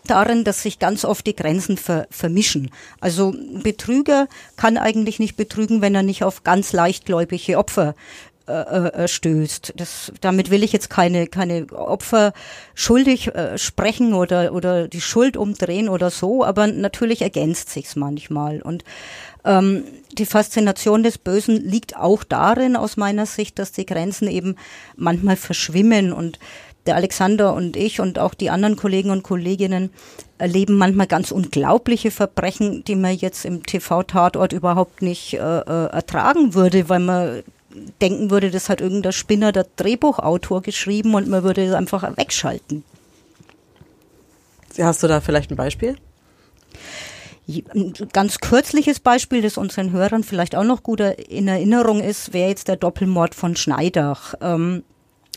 darin, 0.05 0.43
dass 0.43 0.63
sich 0.63 0.79
ganz 0.79 1.05
oft 1.05 1.27
die 1.27 1.35
Grenzen 1.35 1.77
ver 1.77 2.07
vermischen. 2.09 2.71
Also 2.99 3.31
ein 3.31 3.61
Betrüger 3.61 4.27
kann 4.55 4.77
eigentlich 4.77 5.19
nicht 5.19 5.37
betrügen, 5.37 5.81
wenn 5.81 5.93
er 5.93 6.03
nicht 6.03 6.23
auf 6.23 6.43
ganz 6.43 6.73
leichtgläubige 6.73 7.57
Opfer 7.57 7.95
äh, 8.49 9.07
stößt. 9.07 9.73
Das, 9.77 10.11
damit 10.21 10.49
will 10.49 10.63
ich 10.63 10.73
jetzt 10.73 10.89
keine, 10.89 11.27
keine 11.27 11.67
Opfer 11.71 12.33
schuldig 12.73 13.27
äh, 13.35 13.57
sprechen 13.57 14.13
oder, 14.13 14.53
oder 14.53 14.87
die 14.87 15.01
Schuld 15.01 15.37
umdrehen 15.37 15.89
oder 15.89 16.09
so, 16.09 16.43
aber 16.43 16.67
natürlich 16.67 17.21
ergänzt 17.21 17.69
sich's 17.69 17.95
manchmal. 17.95 18.61
Und 18.61 18.83
ähm, 19.45 19.83
die 20.11 20.25
Faszination 20.25 21.03
des 21.03 21.17
Bösen 21.17 21.55
liegt 21.55 21.95
auch 21.95 22.23
darin, 22.23 22.75
aus 22.75 22.97
meiner 22.97 23.25
Sicht, 23.25 23.59
dass 23.59 23.71
die 23.71 23.85
Grenzen 23.85 24.27
eben 24.27 24.55
manchmal 24.95 25.35
verschwimmen 25.35 26.11
und 26.11 26.39
der 26.85 26.95
Alexander 26.95 27.53
und 27.53 27.75
ich 27.77 27.99
und 27.99 28.19
auch 28.19 28.33
die 28.33 28.49
anderen 28.49 28.75
Kollegen 28.75 29.11
und 29.11 29.23
Kolleginnen 29.23 29.91
erleben 30.37 30.77
manchmal 30.77 31.07
ganz 31.07 31.31
unglaubliche 31.31 32.09
Verbrechen, 32.09 32.83
die 32.83 32.95
man 32.95 33.15
jetzt 33.15 33.45
im 33.45 33.63
TV-Tatort 33.63 34.53
überhaupt 34.53 35.01
nicht 35.01 35.33
äh, 35.33 35.37
äh, 35.37 35.85
ertragen 35.91 36.53
würde, 36.53 36.89
weil 36.89 36.99
man 36.99 37.43
denken 38.01 38.31
würde, 38.31 38.51
das 38.51 38.69
hat 38.69 38.81
irgendein 38.81 39.13
Spinner, 39.13 39.51
der 39.51 39.67
Drehbuchautor 39.75 40.61
geschrieben 40.61 41.13
und 41.13 41.27
man 41.27 41.43
würde 41.43 41.63
es 41.63 41.73
einfach 41.73 42.03
wegschalten. 42.17 42.83
Hast 44.79 45.03
du 45.03 45.07
da 45.07 45.21
vielleicht 45.21 45.51
ein 45.51 45.57
Beispiel? 45.57 45.95
Ein 47.73 47.93
ganz 48.13 48.39
kürzliches 48.39 48.99
Beispiel, 48.99 49.41
das 49.41 49.57
unseren 49.57 49.91
Hörern 49.91 50.23
vielleicht 50.23 50.55
auch 50.55 50.63
noch 50.63 50.83
gut 50.83 50.99
in 50.99 51.47
Erinnerung 51.47 51.99
ist, 51.99 52.31
wäre 52.31 52.49
jetzt 52.49 52.67
der 52.67 52.75
Doppelmord 52.75 53.33
von 53.33 53.55
Schneidach. 53.55 54.35
Ähm, 54.39 54.83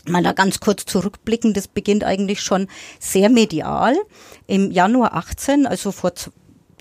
mal 0.05 0.21
da 0.21 0.31
ganz 0.31 0.59
kurz 0.59 0.85
zurückblicken, 0.85 1.53
das 1.53 1.67
beginnt 1.67 2.03
eigentlich 2.03 2.41
schon 2.41 2.67
sehr 2.99 3.29
medial. 3.29 3.95
Im 4.45 4.69
Januar 4.71 5.15
18, 5.15 5.65
also 5.65 5.91
vor 5.91 6.13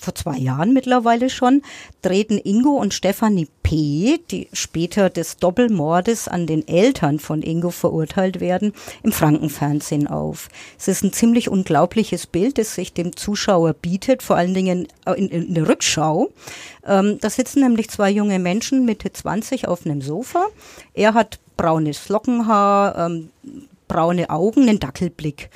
vor 0.03 0.15
zwei 0.15 0.37
Jahren 0.37 0.73
mittlerweile 0.73 1.31
schon, 1.31 1.63
treten 2.03 2.39
Ingo 2.39 2.71
und 2.71 2.93
Stefanie 2.93 3.49
P., 3.63 4.19
die 4.31 4.49
später 4.53 5.09
des 5.09 5.37
Doppelmordes 5.37 6.29
an 6.29 6.47
den 6.47 6.67
Eltern 6.67 7.19
von 7.19 7.43
Ingo 7.43 7.71
verurteilt 7.71 8.41
werden, 8.41 8.73
im 9.03 9.13
Frankenfernsehen 9.13 10.09
auf. 10.09 10.49
Es 10.79 10.89
ist 10.89 11.05
ein 11.05 11.13
ziemlich 11.13 11.49
unglaubliches 11.49 12.27
Bild, 12.27 12.59
das 12.59 12.75
sich 12.75 12.93
dem 12.93 13.17
Zuschauer 13.17 13.75
bietet, 13.75 14.23
vor 14.23 14.37
allen 14.37 14.55
Dingen 14.55 14.89
in, 15.17 15.29
in 15.29 15.55
der 15.55 15.69
Rückschau. 15.69 16.31
Ähm, 16.87 17.19
da 17.21 17.31
sitzen 17.31 17.61
nämlich 17.61 17.89
zwei 17.91 18.11
junge 18.11 18.39
Menschen 18.39 18.85
Mitte 18.85 19.13
20 19.13 19.69
auf 19.69 19.87
einem 19.87 20.03
Sofa. 20.03 20.47
Er 20.95 21.15
hat 21.15 21.39
braunes 21.57 22.09
Lockenhaar, 22.09 22.99
ähm, 22.99 23.31
braune 23.89 24.31
Augen, 24.31 24.69
einen 24.69 24.81
Dackelblick. 24.81 25.51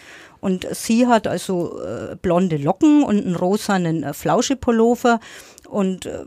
Und 0.47 0.65
sie 0.77 1.09
hat 1.09 1.27
also 1.27 1.81
äh, 1.83 2.15
blonde 2.23 2.57
Locken 2.57 3.03
und 3.03 3.19
einen 3.19 3.35
rosanen 3.35 4.05
äh, 4.05 4.15
Flauschepullover 4.15 5.19
und 5.69 6.07
äh, 6.07 6.25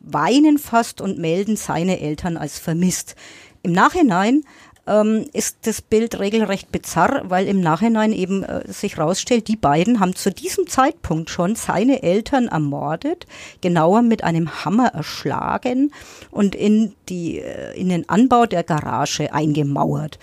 weinen 0.00 0.56
fast 0.56 1.02
und 1.02 1.18
melden 1.18 1.56
seine 1.56 2.00
Eltern 2.00 2.38
als 2.38 2.58
vermisst. 2.58 3.16
Im 3.62 3.72
Nachhinein 3.72 4.44
ähm, 4.86 5.26
ist 5.34 5.58
das 5.66 5.82
Bild 5.82 6.18
regelrecht 6.18 6.72
bizarr, 6.72 7.24
weil 7.24 7.48
im 7.48 7.60
Nachhinein 7.60 8.14
eben 8.14 8.44
äh, 8.44 8.72
sich 8.72 8.96
rausstellt, 8.96 9.46
die 9.48 9.56
beiden 9.56 10.00
haben 10.00 10.16
zu 10.16 10.30
diesem 10.30 10.66
Zeitpunkt 10.66 11.28
schon 11.28 11.54
seine 11.54 12.02
Eltern 12.02 12.48
ermordet, 12.48 13.26
genauer 13.60 14.00
mit 14.00 14.24
einem 14.24 14.64
Hammer 14.64 14.94
erschlagen 14.94 15.92
und 16.30 16.54
in 16.54 16.94
die 17.10 17.40
äh, 17.40 17.78
in 17.78 17.90
den 17.90 18.08
Anbau 18.08 18.46
der 18.46 18.64
Garage 18.64 19.34
eingemauert 19.34 20.18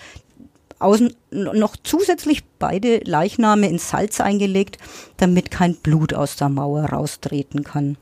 außen 0.78 1.14
noch 1.30 1.76
zusätzlich 1.82 2.44
beide 2.58 2.98
Leichname 2.98 3.68
in 3.68 3.78
Salz 3.78 4.20
eingelegt, 4.20 4.78
damit 5.16 5.50
kein 5.50 5.74
Blut 5.74 6.14
aus 6.14 6.36
der 6.36 6.48
Mauer 6.48 6.84
raustreten 6.84 7.64
kann. 7.64 7.96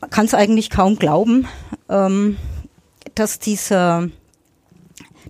Man 0.00 0.10
kann 0.10 0.26
es 0.26 0.34
eigentlich 0.34 0.70
kaum 0.70 0.96
glauben, 0.98 1.48
ähm, 1.88 2.36
dass 3.14 3.38
dieser 3.38 4.08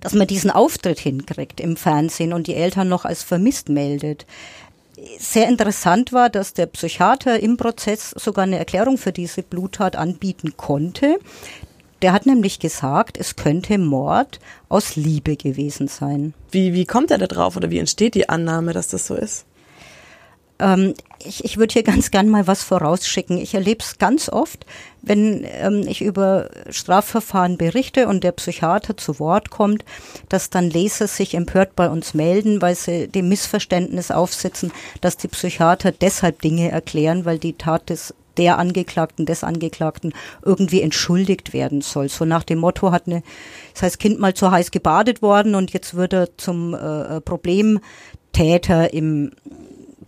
dass 0.00 0.15
man 0.15 0.26
diesen 0.26 0.50
Auftritt 0.50 0.99
hinkriegt 0.99 1.59
im 1.59 1.76
Fernsehen 1.76 2.33
und 2.33 2.47
die 2.47 2.55
Eltern 2.55 2.88
noch 2.88 3.05
als 3.05 3.23
vermisst 3.23 3.69
meldet. 3.71 4.26
Sehr 5.19 5.49
interessant 5.49 6.12
war, 6.12 6.31
dass 6.31 6.55
der 6.55 6.67
Psychiater 6.67 7.41
im 7.41 7.57
Prozess 7.57 8.11
sogar 8.11 8.45
eine 8.45 8.59
Erklärung 8.59 8.99
für 8.99 9.12
diese 9.12 9.43
Bluttat 9.43 9.97
anbieten 9.97 10.57
konnte. 10.57 11.19
Der 12.03 12.12
hat 12.12 12.26
nämlich 12.26 12.59
gesagt, 12.59 13.17
es 13.19 13.37
könnte 13.37 13.79
Mord 13.79 14.38
aus 14.69 14.97
Liebe 14.97 15.37
gewesen 15.37 15.88
sein. 15.88 16.35
Wie, 16.50 16.75
wie 16.75 16.85
kommt 16.85 17.11
er 17.11 17.19
da 17.19 17.26
drauf 17.26 17.57
oder 17.57 17.71
wie 17.71 17.79
entsteht 17.79 18.15
die 18.15 18.29
Annahme, 18.29 18.73
dass 18.73 18.88
das 18.88 19.07
so 19.07 19.15
ist? 19.15 19.47
Ähm, 20.59 20.95
ich 21.25 21.45
ich 21.45 21.57
würde 21.57 21.73
hier 21.73 21.83
ganz 21.83 22.11
gern 22.11 22.29
mal 22.29 22.47
was 22.47 22.62
vorausschicken. 22.62 23.38
Ich 23.38 23.55
erlebe 23.55 23.83
es 23.83 23.99
ganz 23.99 24.29
oft, 24.29 24.67
wenn 25.03 25.45
ähm, 25.45 25.85
ich 25.87 26.03
über 26.03 26.50
Strafverfahren 26.71 27.59
berichte 27.59 28.09
und 28.09 28.25
der 28.25 28.33
Psychiater 28.33 28.97
zu 28.97 29.19
Wort 29.19 29.50
kommt, 29.50 29.85
dass 30.29 30.50
dann 30.50 30.71
Leser 30.71 31.09
sich 31.09 31.35
empört 31.35 31.76
bei 31.76 31.88
uns 31.88 32.15
melden, 32.15 32.62
weil 32.62 32.75
sie 32.75 33.09
dem 33.09 33.29
Missverständnis 33.29 34.11
aufsitzen, 34.11 34.73
dass 35.00 35.17
die 35.17 35.29
Psychiater 35.29 35.93
deshalb 35.93 36.41
Dinge 36.43 36.71
erklären, 36.71 37.25
weil 37.25 37.38
die 37.38 37.55
Tat 37.55 37.91
des 37.91 38.15
der 38.38 38.59
Angeklagten, 38.59 39.26
des 39.26 39.45
Angeklagten 39.45 40.12
irgendwie 40.43 40.83
entschuldigt 40.83 41.52
werden 41.52 41.81
soll. 41.81 42.09
So 42.09 42.25
nach 42.25 42.45
dem 42.45 42.59
Motto 42.59 42.93
hat 42.93 43.07
eine, 43.07 43.23
das 43.73 43.83
heißt 43.83 43.99
Kind 43.99 44.19
mal 44.19 44.35
zu 44.35 44.50
heiß 44.50 44.71
gebadet 44.71 45.23
worden 45.23 45.55
und 45.55 45.73
jetzt 45.73 45.95
wird 45.95 46.12
er 46.12 46.37
zum 46.37 46.75
äh, 46.75 47.21
Problemtäter 47.21 48.93
im 48.93 49.33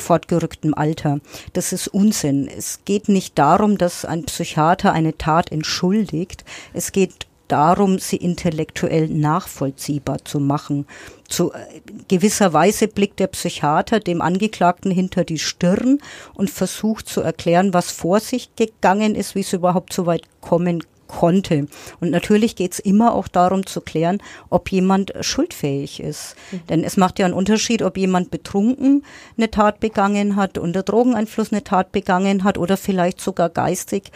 fortgerückten 0.00 0.74
Alter. 0.74 1.20
Das 1.52 1.72
ist 1.72 1.88
Unsinn. 1.88 2.48
Es 2.48 2.80
geht 2.84 3.08
nicht 3.08 3.38
darum, 3.38 3.78
dass 3.78 4.04
ein 4.04 4.24
Psychiater 4.24 4.92
eine 4.92 5.18
Tat 5.18 5.52
entschuldigt. 5.52 6.44
Es 6.72 6.92
geht 6.92 7.27
darum, 7.48 7.98
sie 7.98 8.16
intellektuell 8.16 9.08
nachvollziehbar 9.08 10.24
zu 10.24 10.40
machen. 10.40 10.86
Zu 11.28 11.52
äh, 11.52 11.80
gewisser 12.08 12.52
Weise 12.52 12.88
blickt 12.88 13.20
der 13.20 13.26
Psychiater 13.28 14.00
dem 14.00 14.20
Angeklagten 14.20 14.90
hinter 14.90 15.24
die 15.24 15.38
Stirn 15.38 15.98
und 16.34 16.50
versucht 16.50 17.08
zu 17.08 17.20
erklären, 17.20 17.74
was 17.74 17.90
vor 17.90 18.20
sich 18.20 18.54
gegangen 18.56 19.14
ist, 19.14 19.34
wie 19.34 19.40
es 19.40 19.52
überhaupt 19.52 19.92
so 19.92 20.06
weit 20.06 20.22
kommen 20.40 20.82
konnte. 21.08 21.66
Und 22.00 22.10
natürlich 22.10 22.54
geht 22.54 22.74
es 22.74 22.78
immer 22.78 23.14
auch 23.14 23.26
darum 23.26 23.66
zu 23.66 23.80
klären, 23.80 24.18
ob 24.50 24.70
jemand 24.70 25.12
schuldfähig 25.20 26.00
ist. 26.00 26.36
Mhm. 26.52 26.60
Denn 26.68 26.84
es 26.84 26.96
macht 26.96 27.18
ja 27.18 27.24
einen 27.24 27.34
Unterschied, 27.34 27.82
ob 27.82 27.96
jemand 27.96 28.30
betrunken 28.30 29.02
eine 29.36 29.50
Tat 29.50 29.80
begangen 29.80 30.36
hat, 30.36 30.58
unter 30.58 30.82
Drogeneinfluss 30.82 31.50
eine 31.50 31.64
Tat 31.64 31.90
begangen 31.90 32.44
hat 32.44 32.58
oder 32.58 32.76
vielleicht 32.76 33.20
sogar 33.20 33.48
geistig 33.48 34.12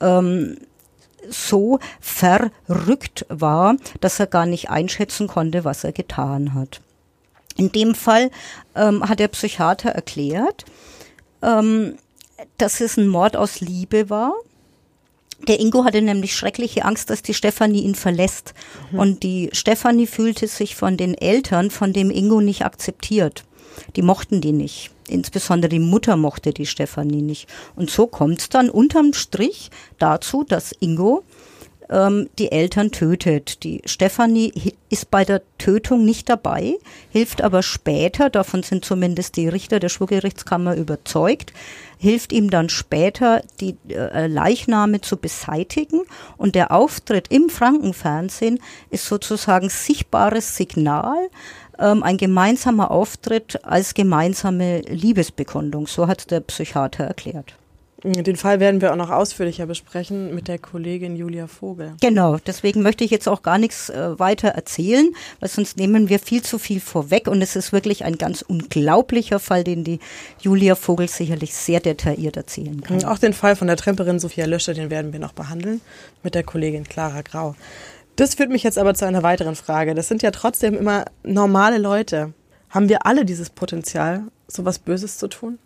ähm, 0.00 0.56
so 1.30 1.78
verrückt 2.00 3.26
war, 3.28 3.76
dass 4.00 4.20
er 4.20 4.26
gar 4.26 4.46
nicht 4.46 4.70
einschätzen 4.70 5.26
konnte, 5.26 5.64
was 5.64 5.84
er 5.84 5.92
getan 5.92 6.54
hat. 6.54 6.80
In 7.56 7.72
dem 7.72 7.94
Fall 7.94 8.30
ähm, 8.74 9.08
hat 9.08 9.18
der 9.18 9.28
Psychiater 9.28 9.90
erklärt, 9.90 10.64
ähm, 11.42 11.96
dass 12.58 12.80
es 12.80 12.96
ein 12.96 13.08
Mord 13.08 13.36
aus 13.36 13.60
Liebe 13.60 14.10
war. 14.10 14.34
Der 15.48 15.60
Ingo 15.60 15.84
hatte 15.84 16.02
nämlich 16.02 16.34
schreckliche 16.34 16.84
Angst, 16.84 17.10
dass 17.10 17.22
die 17.22 17.34
Stefanie 17.34 17.82
ihn 17.82 17.94
verlässt. 17.94 18.54
Mhm. 18.90 18.98
Und 18.98 19.22
die 19.22 19.50
Stefanie 19.52 20.06
fühlte 20.06 20.48
sich 20.48 20.76
von 20.76 20.96
den 20.96 21.14
Eltern, 21.14 21.70
von 21.70 21.92
dem 21.92 22.10
Ingo 22.10 22.40
nicht 22.40 22.64
akzeptiert. 22.64 23.44
Die 23.96 24.02
mochten 24.02 24.40
die 24.40 24.52
nicht. 24.52 24.90
Insbesondere 25.08 25.68
die 25.68 25.78
Mutter 25.78 26.16
mochte 26.16 26.52
die 26.52 26.66
Stefanie 26.66 27.22
nicht. 27.22 27.48
Und 27.76 27.90
so 27.90 28.06
kommt 28.06 28.40
es 28.40 28.48
dann 28.48 28.70
unterm 28.70 29.12
Strich 29.12 29.70
dazu, 29.98 30.44
dass 30.44 30.72
Ingo 30.80 31.22
ähm, 31.88 32.28
die 32.38 32.50
Eltern 32.52 32.90
tötet. 32.90 33.62
Die 33.62 33.82
Stefanie 33.84 34.52
ist 34.88 35.10
bei 35.10 35.24
der 35.24 35.42
Tötung 35.58 36.04
nicht 36.04 36.28
dabei, 36.28 36.74
hilft 37.10 37.42
aber 37.42 37.62
später, 37.62 38.30
davon 38.30 38.62
sind 38.62 38.84
zumindest 38.84 39.36
die 39.36 39.48
Richter 39.48 39.80
der 39.80 39.88
Schwurgerichtskammer 39.88 40.76
überzeugt, 40.76 41.52
hilft 41.98 42.32
ihm 42.32 42.50
dann 42.50 42.68
später, 42.68 43.42
die 43.60 43.76
äh, 43.88 44.26
Leichname 44.26 45.00
zu 45.00 45.16
beseitigen. 45.16 46.02
Und 46.36 46.54
der 46.54 46.72
Auftritt 46.72 47.28
im 47.30 47.48
Frankenfernsehen 47.48 48.60
ist 48.90 49.06
sozusagen 49.06 49.70
sichtbares 49.70 50.56
Signal, 50.56 51.30
ähm, 51.78 52.02
ein 52.02 52.16
gemeinsamer 52.16 52.90
Auftritt 52.90 53.64
als 53.64 53.94
gemeinsame 53.94 54.80
Liebesbekundung. 54.82 55.86
So 55.86 56.06
hat 56.06 56.30
der 56.30 56.40
Psychiater 56.40 57.04
erklärt. 57.04 57.56
Den 58.04 58.36
Fall 58.36 58.60
werden 58.60 58.80
wir 58.82 58.92
auch 58.92 58.96
noch 58.96 59.10
ausführlicher 59.10 59.66
besprechen 59.66 60.34
mit 60.34 60.48
der 60.48 60.58
Kollegin 60.58 61.16
Julia 61.16 61.46
Vogel. 61.46 61.94
Genau, 62.00 62.36
deswegen 62.46 62.82
möchte 62.82 63.04
ich 63.04 63.10
jetzt 63.10 63.26
auch 63.26 63.42
gar 63.42 63.56
nichts 63.58 63.88
äh, 63.88 64.18
weiter 64.18 64.48
erzählen, 64.48 65.08
weil 65.40 65.48
sonst 65.48 65.78
nehmen 65.78 66.08
wir 66.08 66.18
viel 66.18 66.42
zu 66.42 66.58
viel 66.58 66.78
vorweg 66.78 67.26
und 67.26 67.40
es 67.40 67.56
ist 67.56 67.72
wirklich 67.72 68.04
ein 68.04 68.16
ganz 68.16 68.42
unglaublicher 68.42 69.40
Fall, 69.40 69.64
den 69.64 69.82
die 69.82 69.98
Julia 70.40 70.74
Vogel 70.74 71.08
sicherlich 71.08 71.54
sehr 71.54 71.80
detailliert 71.80 72.36
erzählen 72.36 72.80
kann. 72.82 73.04
Auch 73.06 73.18
den 73.18 73.32
Fall 73.32 73.56
von 73.56 73.66
der 73.66 73.76
Tremperin 73.76 74.20
Sophia 74.20 74.44
Löscher, 74.44 74.74
den 74.74 74.90
werden 74.90 75.12
wir 75.12 75.20
noch 75.20 75.32
behandeln 75.32 75.80
mit 76.22 76.34
der 76.34 76.44
Kollegin 76.44 76.84
Clara 76.84 77.22
Grau. 77.22 77.56
Das 78.16 78.34
führt 78.34 78.50
mich 78.50 78.62
jetzt 78.62 78.78
aber 78.78 78.94
zu 78.94 79.06
einer 79.06 79.22
weiteren 79.22 79.56
Frage. 79.56 79.94
Das 79.94 80.08
sind 80.08 80.22
ja 80.22 80.30
trotzdem 80.30 80.74
immer 80.74 81.04
normale 81.22 81.78
Leute. 81.78 82.32
Haben 82.70 82.88
wir 82.88 83.06
alle 83.06 83.24
dieses 83.24 83.50
Potenzial, 83.50 84.22
so 84.48 84.64
was 84.64 84.78
Böses 84.78 85.18
zu 85.18 85.28
tun? 85.28 85.58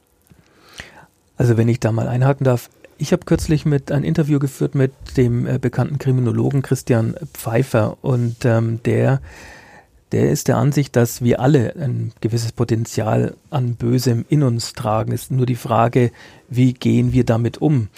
Also 1.37 1.57
wenn 1.57 1.69
ich 1.69 1.80
da 1.80 1.92
mal 1.92 2.09
einhaken 2.09 2.45
darf, 2.45 2.69
ich 2.99 3.12
habe 3.12 3.25
kürzlich 3.25 3.64
mit 3.64 3.90
ein 3.92 4.04
Interview 4.04 4.38
geführt 4.38 4.75
mit 4.75 4.92
dem 5.16 5.47
äh, 5.47 5.59
bekannten 5.59 5.99
Kriminologen 5.99 6.61
Christian 6.61 7.14
Pfeiffer 7.33 7.97
und 8.02 8.45
ähm, 8.45 8.83
der 8.83 9.21
der 10.12 10.30
ist 10.30 10.49
der 10.49 10.57
Ansicht, 10.57 10.97
dass 10.97 11.23
wir 11.23 11.40
alle 11.40 11.76
ein 11.76 12.12
gewisses 12.21 12.50
Potenzial 12.50 13.37
an 13.49 13.76
Bösem 13.76 14.25
in 14.28 14.42
uns 14.42 14.73
tragen. 14.73 15.12
Es 15.12 15.23
ist 15.23 15.30
nur 15.30 15.47
die 15.47 15.54
Frage, 15.54 16.11
wie 16.49 16.73
gehen 16.73 17.12
wir 17.12 17.25
damit 17.25 17.59
um? 17.59 17.88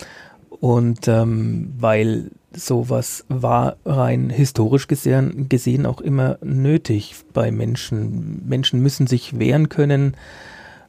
Und 0.50 1.08
ähm, 1.08 1.72
weil 1.78 2.30
sowas 2.54 3.24
war 3.28 3.76
rein 3.84 4.30
historisch 4.30 4.86
gesehen, 4.88 5.48
gesehen 5.48 5.86
auch 5.86 6.00
immer 6.00 6.38
nötig 6.42 7.14
bei 7.32 7.50
Menschen. 7.50 8.46
Menschen 8.46 8.80
müssen 8.80 9.06
sich 9.06 9.38
wehren 9.38 9.68
können 9.68 10.16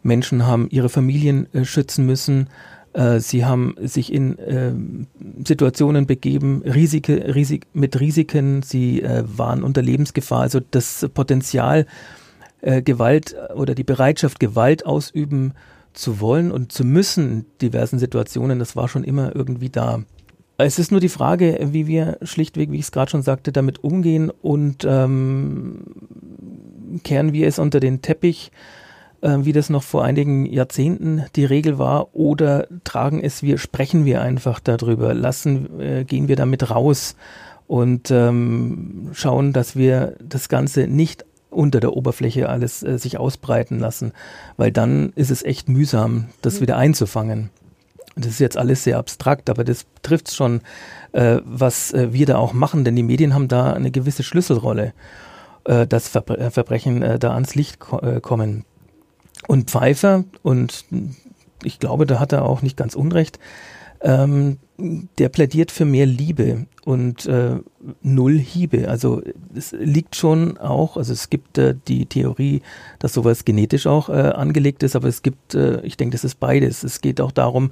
Menschen 0.04 0.46
haben 0.46 0.68
ihre 0.70 0.90
Familien 0.90 1.52
äh, 1.54 1.66
schützen 1.66 2.06
müssen. 2.06 2.50
Äh, 2.92 3.20
sie 3.20 3.46
haben 3.46 3.76
sich 3.80 4.14
in 4.14 4.38
äh, 4.38 4.74
Situationen 5.44 6.06
begeben, 6.06 6.62
Risike, 6.64 7.34
Risik, 7.34 7.68
mit 7.74 8.00
Risiken. 8.00 8.62
Sie 8.62 9.02
äh, 9.02 9.24
waren 9.26 9.64
unter 9.64 9.82
Lebensgefahr. 9.82 10.42
Also 10.42 10.60
das 10.60 11.10
Potenzial, 11.14 11.88
äh, 12.62 12.82
Gewalt 12.82 13.36
oder 13.56 13.74
die 13.74 13.84
Bereitschaft, 13.84 14.40
Gewalt 14.40 14.86
ausüben 14.86 15.54
zu 15.94 16.20
wollen 16.20 16.52
und 16.52 16.72
zu 16.72 16.84
müssen 16.84 17.32
in 17.32 17.46
diversen 17.62 18.00
Situationen, 18.00 18.60
das 18.60 18.76
war 18.76 18.88
schon 18.88 19.04
immer 19.04 19.36
irgendwie 19.36 19.70
da. 19.70 20.04
Es 20.58 20.80
ist 20.80 20.92
nur 20.92 21.00
die 21.00 21.10
Frage, 21.10 21.60
wie 21.72 21.88
wir 21.88 22.18
schlichtweg, 22.22 22.72
wie 22.72 22.78
ich 22.78 22.86
es 22.86 22.92
gerade 22.92 23.12
schon 23.12 23.24
sagte, 23.24 23.52
damit 23.52 23.84
umgehen 23.84 24.30
und 24.30 24.86
ähm, 24.88 25.86
kehren 27.04 27.34
wir 27.34 27.48
es 27.48 27.60
unter 27.60 27.80
den 27.80 28.02
Teppich 28.02 28.52
äh, 29.24 29.46
wie 29.46 29.54
das 29.54 29.70
noch 29.70 29.84
vor 29.84 30.04
einigen 30.04 30.46
Jahrzehnten 30.46 31.24
die 31.36 31.46
Regel 31.46 31.80
war, 31.80 32.14
oder 32.14 32.68
tragen 32.84 33.22
es 33.22 33.42
wir, 33.42 33.58
sprechen 33.58 34.06
wir 34.06 34.22
einfach 34.22 34.60
darüber, 34.60 35.14
lassen, 35.14 35.80
äh, 35.80 36.04
gehen 36.04 36.28
wir 36.28 36.36
damit 36.36 36.70
raus 36.70 37.16
und 37.66 38.12
ähm, 38.12 39.10
schauen, 39.14 39.54
dass 39.54 39.76
wir 39.76 40.16
das 40.20 40.50
Ganze 40.50 40.88
nicht 40.88 41.26
unter 41.50 41.80
der 41.80 41.96
Oberfläche 41.96 42.50
alles 42.50 42.84
äh, 42.84 43.00
sich 43.00 43.18
ausbreiten 43.18 43.80
lassen, 43.80 44.12
weil 44.58 44.72
dann 44.72 45.14
ist 45.16 45.32
es 45.32 45.44
echt 45.44 45.70
mühsam, 45.70 46.26
das 46.42 46.56
mhm. 46.56 46.62
wieder 46.62 46.78
einzufangen. 46.78 47.50
Das 48.16 48.28
ist 48.28 48.40
jetzt 48.40 48.58
alles 48.58 48.84
sehr 48.84 48.98
abstrakt, 48.98 49.50
aber 49.50 49.64
das 49.64 49.86
trifft 50.04 50.34
schon, 50.34 50.62
äh, 51.14 51.40
was 51.44 51.94
äh, 51.94 52.14
wir 52.14 52.26
da 52.26 52.38
auch 52.38 52.54
machen, 52.54 52.84
denn 52.84 52.96
die 52.96 53.04
Medien 53.04 53.34
haben 53.34 53.48
da 53.48 53.74
eine 53.74 53.92
gewisse 53.92 54.24
Schlüsselrolle, 54.24 54.94
äh, 55.66 55.88
dass 55.88 56.08
Verbre 56.08 56.38
äh, 56.38 56.52
Verbrechen 56.52 57.02
äh, 57.02 57.18
da 57.18 57.34
ans 57.34 57.56
Licht 57.56 57.80
ko 57.80 58.00
äh, 58.00 58.22
kommen. 58.22 58.66
Und 59.48 59.70
Pfeiffer, 59.70 60.24
und 60.42 60.86
ich 61.64 61.80
glaube, 61.80 62.06
da 62.06 62.20
hat 62.20 62.32
er 62.32 62.46
auch 62.46 62.62
nicht 62.62 62.78
ganz 62.78 62.96
unrecht, 62.96 63.40
ähm, 64.04 64.58
der 65.18 65.30
plädiert 65.30 65.72
für 65.72 65.86
mehr 65.86 66.06
Liebe 66.06 66.66
und 66.84 67.26
äh, 67.26 67.58
null 68.02 68.38
Hiebe. 68.38 68.90
Also 68.90 69.22
es 69.56 69.72
liegt 69.72 70.16
schon 70.16 70.58
auch, 70.58 70.98
also 70.98 71.14
es 71.14 71.30
gibt 71.30 71.58
äh, 71.58 71.76
die 71.88 72.06
Theorie, 72.06 72.62
dass 73.00 73.14
sowas 73.14 73.46
genetisch 73.46 73.88
auch 73.88 74.10
äh, 74.10 74.14
angelegt 74.14 74.84
ist, 74.84 74.96
aber 74.96 75.08
es 75.08 75.22
gibt, 75.22 75.56
äh, 75.56 75.82
ich 75.82 75.96
denke, 75.96 76.14
das 76.14 76.24
ist 76.24 76.40
beides. 76.40 76.84
Es 76.84 77.02
geht 77.02 77.22
auch 77.22 77.32
darum, 77.32 77.72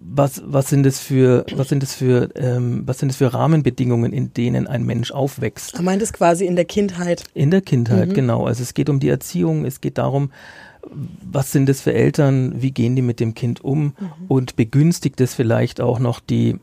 was, 0.00 0.42
was 0.46 0.68
sind 0.68 0.86
es 0.86 1.00
für, 1.00 1.44
was 1.54 1.68
sind 1.68 1.82
es 1.82 1.94
für, 1.94 2.30
ähm, 2.36 2.82
was 2.86 2.98
sind 2.98 3.10
es 3.10 3.16
für 3.16 3.34
Rahmenbedingungen, 3.34 4.12
in 4.12 4.32
denen 4.32 4.66
ein 4.66 4.84
Mensch 4.84 5.10
aufwächst? 5.10 5.76
Du 5.78 5.82
meint 5.82 6.00
es 6.00 6.12
quasi 6.12 6.46
in 6.46 6.56
der 6.56 6.64
Kindheit. 6.64 7.24
In 7.34 7.50
der 7.50 7.60
Kindheit, 7.60 8.08
mhm. 8.08 8.14
genau. 8.14 8.46
Also 8.46 8.62
es 8.62 8.72
geht 8.72 8.88
um 8.88 9.00
die 9.00 9.08
Erziehung, 9.08 9.64
es 9.64 9.80
geht 9.80 9.98
darum, 9.98 10.30
was 10.90 11.52
sind 11.52 11.68
es 11.68 11.80
für 11.80 11.92
Eltern, 11.92 12.60
wie 12.60 12.70
gehen 12.70 12.96
die 12.96 13.02
mit 13.02 13.20
dem 13.20 13.34
Kind 13.34 13.62
um 13.62 13.84
mhm. 13.84 13.94
und 14.28 14.56
begünstigt 14.56 15.20
es 15.20 15.34
vielleicht 15.34 15.80
auch 15.80 15.98
noch 15.98 16.20
die, 16.20 16.58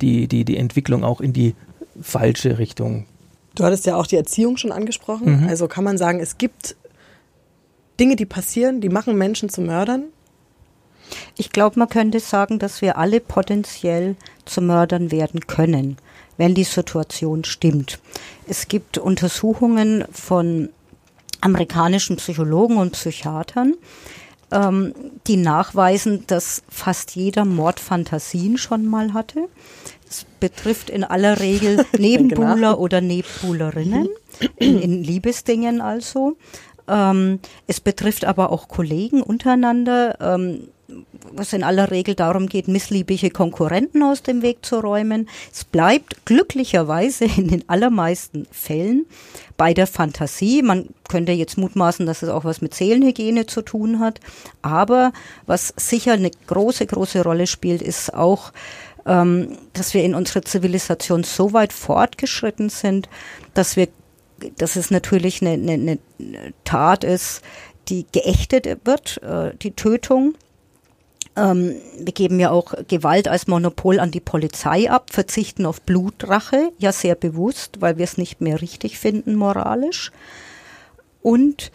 die, 0.00 0.28
die, 0.28 0.44
die 0.44 0.56
Entwicklung 0.56 1.04
auch 1.04 1.20
in 1.20 1.32
die 1.32 1.54
falsche 2.00 2.58
Richtung. 2.58 3.06
Du 3.54 3.64
hattest 3.64 3.86
ja 3.86 3.96
auch 3.96 4.06
die 4.06 4.16
Erziehung 4.16 4.56
schon 4.56 4.72
angesprochen. 4.72 5.42
Mhm. 5.42 5.48
Also 5.48 5.66
kann 5.68 5.84
man 5.84 5.98
sagen, 5.98 6.20
es 6.20 6.38
gibt 6.38 6.76
Dinge, 7.98 8.16
die 8.16 8.26
passieren, 8.26 8.80
die 8.80 8.90
machen 8.90 9.16
Menschen 9.16 9.48
zu 9.48 9.62
Mördern 9.62 10.04
ich 11.36 11.50
glaube, 11.50 11.78
man 11.78 11.88
könnte 11.88 12.20
sagen, 12.20 12.58
dass 12.58 12.82
wir 12.82 12.98
alle 12.98 13.20
potenziell 13.20 14.16
zu 14.44 14.60
Mördern 14.62 15.10
werden 15.10 15.46
können, 15.46 15.96
wenn 16.36 16.54
die 16.54 16.64
Situation 16.64 17.44
stimmt. 17.44 17.98
Es 18.46 18.68
gibt 18.68 18.98
Untersuchungen 18.98 20.04
von 20.12 20.70
amerikanischen 21.40 22.16
Psychologen 22.16 22.76
und 22.76 22.92
Psychiatern, 22.92 23.74
ähm, 24.50 24.94
die 25.26 25.36
nachweisen, 25.36 26.24
dass 26.26 26.62
fast 26.68 27.16
jeder 27.16 27.44
Mord 27.44 27.80
Fantasien 27.80 28.58
schon 28.58 28.86
mal 28.86 29.12
hatte. 29.12 29.48
Es 30.08 30.24
betrifft 30.40 30.90
in 30.90 31.04
aller 31.04 31.40
Regel 31.40 31.84
Nebenbuhler 31.98 32.78
oder 32.78 33.00
Nebenbuhlerinnen, 33.00 34.08
in, 34.56 34.80
in 34.80 35.02
Liebesdingen 35.02 35.80
also. 35.80 36.36
Ähm, 36.88 37.40
es 37.66 37.80
betrifft 37.80 38.24
aber 38.24 38.50
auch 38.50 38.68
Kollegen 38.68 39.22
untereinander. 39.22 40.16
Ähm, 40.20 40.68
was 41.32 41.52
in 41.52 41.64
aller 41.64 41.90
Regel 41.90 42.14
darum 42.14 42.46
geht, 42.46 42.68
missliebige 42.68 43.30
Konkurrenten 43.30 44.02
aus 44.02 44.22
dem 44.22 44.42
Weg 44.42 44.64
zu 44.64 44.78
räumen. 44.78 45.28
Es 45.52 45.64
bleibt 45.64 46.24
glücklicherweise 46.24 47.24
in 47.36 47.48
den 47.48 47.68
allermeisten 47.68 48.46
Fällen 48.50 49.06
bei 49.56 49.74
der 49.74 49.86
Fantasie. 49.86 50.62
Man 50.62 50.88
könnte 51.08 51.32
jetzt 51.32 51.58
mutmaßen, 51.58 52.06
dass 52.06 52.22
es 52.22 52.28
auch 52.28 52.44
was 52.44 52.60
mit 52.60 52.74
Seelenhygiene 52.74 53.46
zu 53.46 53.62
tun 53.62 54.00
hat. 54.00 54.20
Aber 54.62 55.12
was 55.46 55.74
sicher 55.76 56.12
eine 56.12 56.30
große, 56.46 56.86
große 56.86 57.22
Rolle 57.22 57.46
spielt, 57.46 57.82
ist 57.82 58.14
auch, 58.14 58.52
ähm, 59.06 59.58
dass 59.72 59.94
wir 59.94 60.04
in 60.04 60.14
unserer 60.14 60.42
Zivilisation 60.42 61.24
so 61.24 61.52
weit 61.52 61.72
fortgeschritten 61.72 62.68
sind, 62.68 63.08
dass 63.54 63.76
wir, 63.76 63.88
dass 64.58 64.76
es 64.76 64.90
natürlich 64.90 65.42
eine, 65.42 65.52
eine, 65.52 65.98
eine 66.18 66.54
Tat 66.64 67.04
ist, 67.04 67.42
die 67.88 68.06
geächtet 68.10 68.66
wird, 68.84 69.22
äh, 69.22 69.56
die 69.56 69.72
Tötung 69.72 70.34
ähm, 71.36 71.76
wir 71.98 72.12
geben 72.12 72.40
ja 72.40 72.50
auch 72.50 72.74
Gewalt 72.88 73.28
als 73.28 73.46
Monopol 73.46 74.00
an 74.00 74.10
die 74.10 74.20
Polizei 74.20 74.90
ab, 74.90 75.12
verzichten 75.12 75.66
auf 75.66 75.80
Blutrache, 75.82 76.72
ja 76.78 76.92
sehr 76.92 77.14
bewusst, 77.14 77.80
weil 77.80 77.98
wir 77.98 78.04
es 78.04 78.16
nicht 78.16 78.40
mehr 78.40 78.60
richtig 78.62 78.98
finden 78.98 79.34
moralisch. 79.34 80.12
Und 81.22 81.70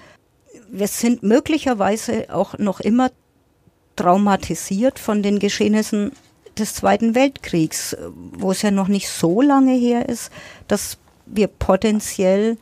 wir 0.70 0.88
sind 0.88 1.24
möglicherweise 1.24 2.34
auch 2.34 2.58
noch 2.58 2.80
immer 2.80 3.12
traumatisiert 3.96 4.98
von 4.98 5.22
den 5.22 5.40
Geschehnissen 5.40 6.14
des 6.58 6.74
Zweiten 6.74 7.16
Weltkriegs, 7.16 7.96
wo 8.34 8.52
es 8.52 8.62
ja 8.62 8.72
noch 8.72 8.88
nicht 8.88 9.10
so 9.10 9.42
lange 9.42 9.74
her 9.74 10.10
ist, 10.10 10.32
dass 10.68 10.98
wir 11.26 11.48
potenziell, 11.48 12.58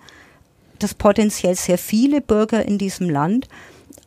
dass 0.80 0.94
potenziell 0.94 1.56
sehr 1.56 1.78
viele 1.78 2.22
Bürger 2.22 2.66
in 2.66 2.78
diesem 2.78 3.10
Land 3.10 3.48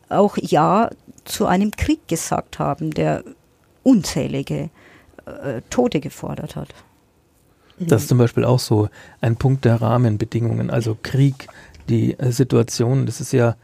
auch 0.09 0.37
Ja 0.37 0.89
zu 1.25 1.45
einem 1.45 1.71
Krieg 1.71 2.07
gesagt 2.07 2.59
haben, 2.59 2.91
der 2.91 3.23
unzählige 3.83 4.69
äh, 5.25 5.61
Tote 5.69 5.99
gefordert 5.99 6.55
hat. 6.55 6.69
Das 7.79 8.03
ist 8.03 8.09
zum 8.09 8.17
Beispiel 8.17 8.45
auch 8.45 8.59
so 8.59 8.89
ein 9.19 9.35
Punkt 9.35 9.65
der 9.65 9.81
Rahmenbedingungen, 9.81 10.69
also 10.69 10.97
Krieg, 11.01 11.47
die 11.89 12.17
äh, 12.19 12.31
Situation, 12.31 13.05
das 13.05 13.19
ist 13.19 13.33
ja 13.33 13.55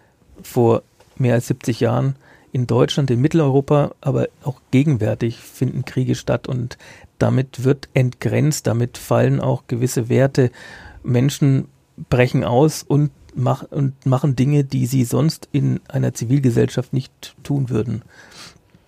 vor 0.42 0.84
mehr 1.18 1.36
als 1.36 1.48
70 1.48 1.80
Jahren 1.80 2.16
in 2.52 2.66
Deutschland, 2.66 3.12
in 3.12 3.22
Mitteleuropa, 3.22 3.92
aber 4.02 4.28
auch 4.44 4.62
gegenwärtig 4.72 5.38
finden 5.38 5.86
Kriege 5.86 6.16
statt 6.16 6.48
und 6.48 6.78
damit 7.20 7.64
wird 7.64 7.90
entgrenzt, 7.94 8.66
damit 8.66 8.98
fallen 8.98 9.40
auch 9.40 9.64
gewisse 9.68 10.10
Werte. 10.10 10.52
Menschen 11.04 11.68
brechen 12.10 12.44
aus 12.44 12.84
und, 12.84 13.12
mach, 13.36 13.64
und 13.64 14.06
machen 14.06 14.36
Dinge, 14.36 14.64
die 14.64 14.86
sie 14.86 15.04
sonst 15.04 15.50
in 15.52 15.80
einer 15.88 16.14
Zivilgesellschaft 16.14 16.94
nicht 16.94 17.36
tun 17.44 17.70
würden. 17.70 18.04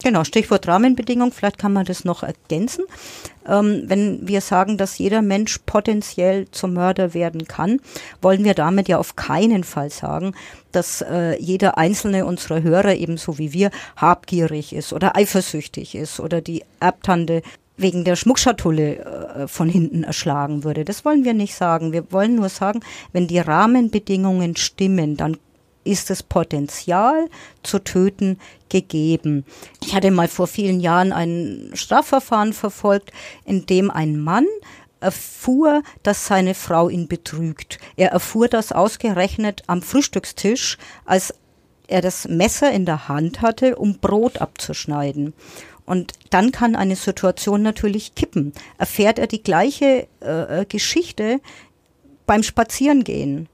Genau, 0.03 0.23
Stichwort 0.23 0.67
Rahmenbedingungen, 0.67 1.31
vielleicht 1.31 1.59
kann 1.59 1.73
man 1.73 1.85
das 1.85 2.05
noch 2.05 2.23
ergänzen. 2.23 2.85
Ähm, 3.47 3.83
wenn 3.85 4.27
wir 4.27 4.41
sagen, 4.41 4.77
dass 4.77 4.97
jeder 4.97 5.21
Mensch 5.21 5.59
potenziell 5.65 6.47
zum 6.49 6.73
Mörder 6.73 7.13
werden 7.13 7.47
kann, 7.47 7.79
wollen 8.21 8.43
wir 8.43 8.55
damit 8.55 8.87
ja 8.87 8.97
auf 8.97 9.15
keinen 9.15 9.63
Fall 9.63 9.91
sagen, 9.91 10.33
dass 10.71 11.01
äh, 11.01 11.39
jeder 11.39 11.77
einzelne 11.77 12.25
unserer 12.25 12.63
Hörer 12.63 12.95
ebenso 12.95 13.37
wie 13.37 13.53
wir 13.53 13.69
habgierig 13.95 14.73
ist 14.73 14.91
oder 14.91 15.15
eifersüchtig 15.15 15.93
ist 15.93 16.19
oder 16.19 16.41
die 16.41 16.63
Erbtante 16.79 17.43
wegen 17.81 18.03
der 18.03 18.15
Schmuckschatulle 18.15 18.97
äh, 18.97 19.47
von 19.47 19.69
hinten 19.69 20.03
erschlagen 20.03 20.63
würde. 20.63 20.85
Das 20.85 21.05
wollen 21.05 21.25
wir 21.25 21.33
nicht 21.33 21.55
sagen. 21.55 21.91
Wir 21.91 22.11
wollen 22.11 22.35
nur 22.35 22.49
sagen, 22.49 22.81
wenn 23.11 23.27
die 23.27 23.39
Rahmenbedingungen 23.39 24.55
stimmen, 24.55 25.17
dann 25.17 25.37
ist 25.83 26.09
das 26.09 26.21
Potenzial 26.21 27.27
zu 27.63 27.79
töten 27.79 28.39
gegeben. 28.69 29.45
Ich 29.83 29.95
hatte 29.95 30.11
mal 30.11 30.27
vor 30.27 30.47
vielen 30.47 30.79
Jahren 30.79 31.11
ein 31.11 31.71
Strafverfahren 31.73 32.53
verfolgt, 32.53 33.11
in 33.45 33.65
dem 33.65 33.89
ein 33.89 34.19
Mann 34.19 34.45
erfuhr, 34.99 35.81
dass 36.03 36.27
seine 36.27 36.53
Frau 36.53 36.87
ihn 36.87 37.07
betrügt. 37.07 37.79
Er 37.95 38.11
erfuhr 38.11 38.47
das 38.47 38.71
ausgerechnet 38.71 39.63
am 39.67 39.81
Frühstückstisch, 39.81 40.77
als 41.05 41.33
er 41.87 42.01
das 42.01 42.27
Messer 42.27 42.71
in 42.71 42.85
der 42.85 43.07
Hand 43.07 43.41
hatte, 43.41 43.75
um 43.75 43.97
Brot 43.97 44.37
abzuschneiden. 44.37 45.33
Und 45.91 46.13
dann 46.29 46.53
kann 46.53 46.77
eine 46.77 46.95
Situation 46.95 47.61
natürlich 47.61 48.15
kippen. 48.15 48.53
Erfährt 48.77 49.19
er 49.19 49.27
die 49.27 49.43
gleiche 49.43 50.07
äh, 50.21 50.63
Geschichte 50.65 51.41
beim 52.25 52.43
Spazierengehen 52.43 53.49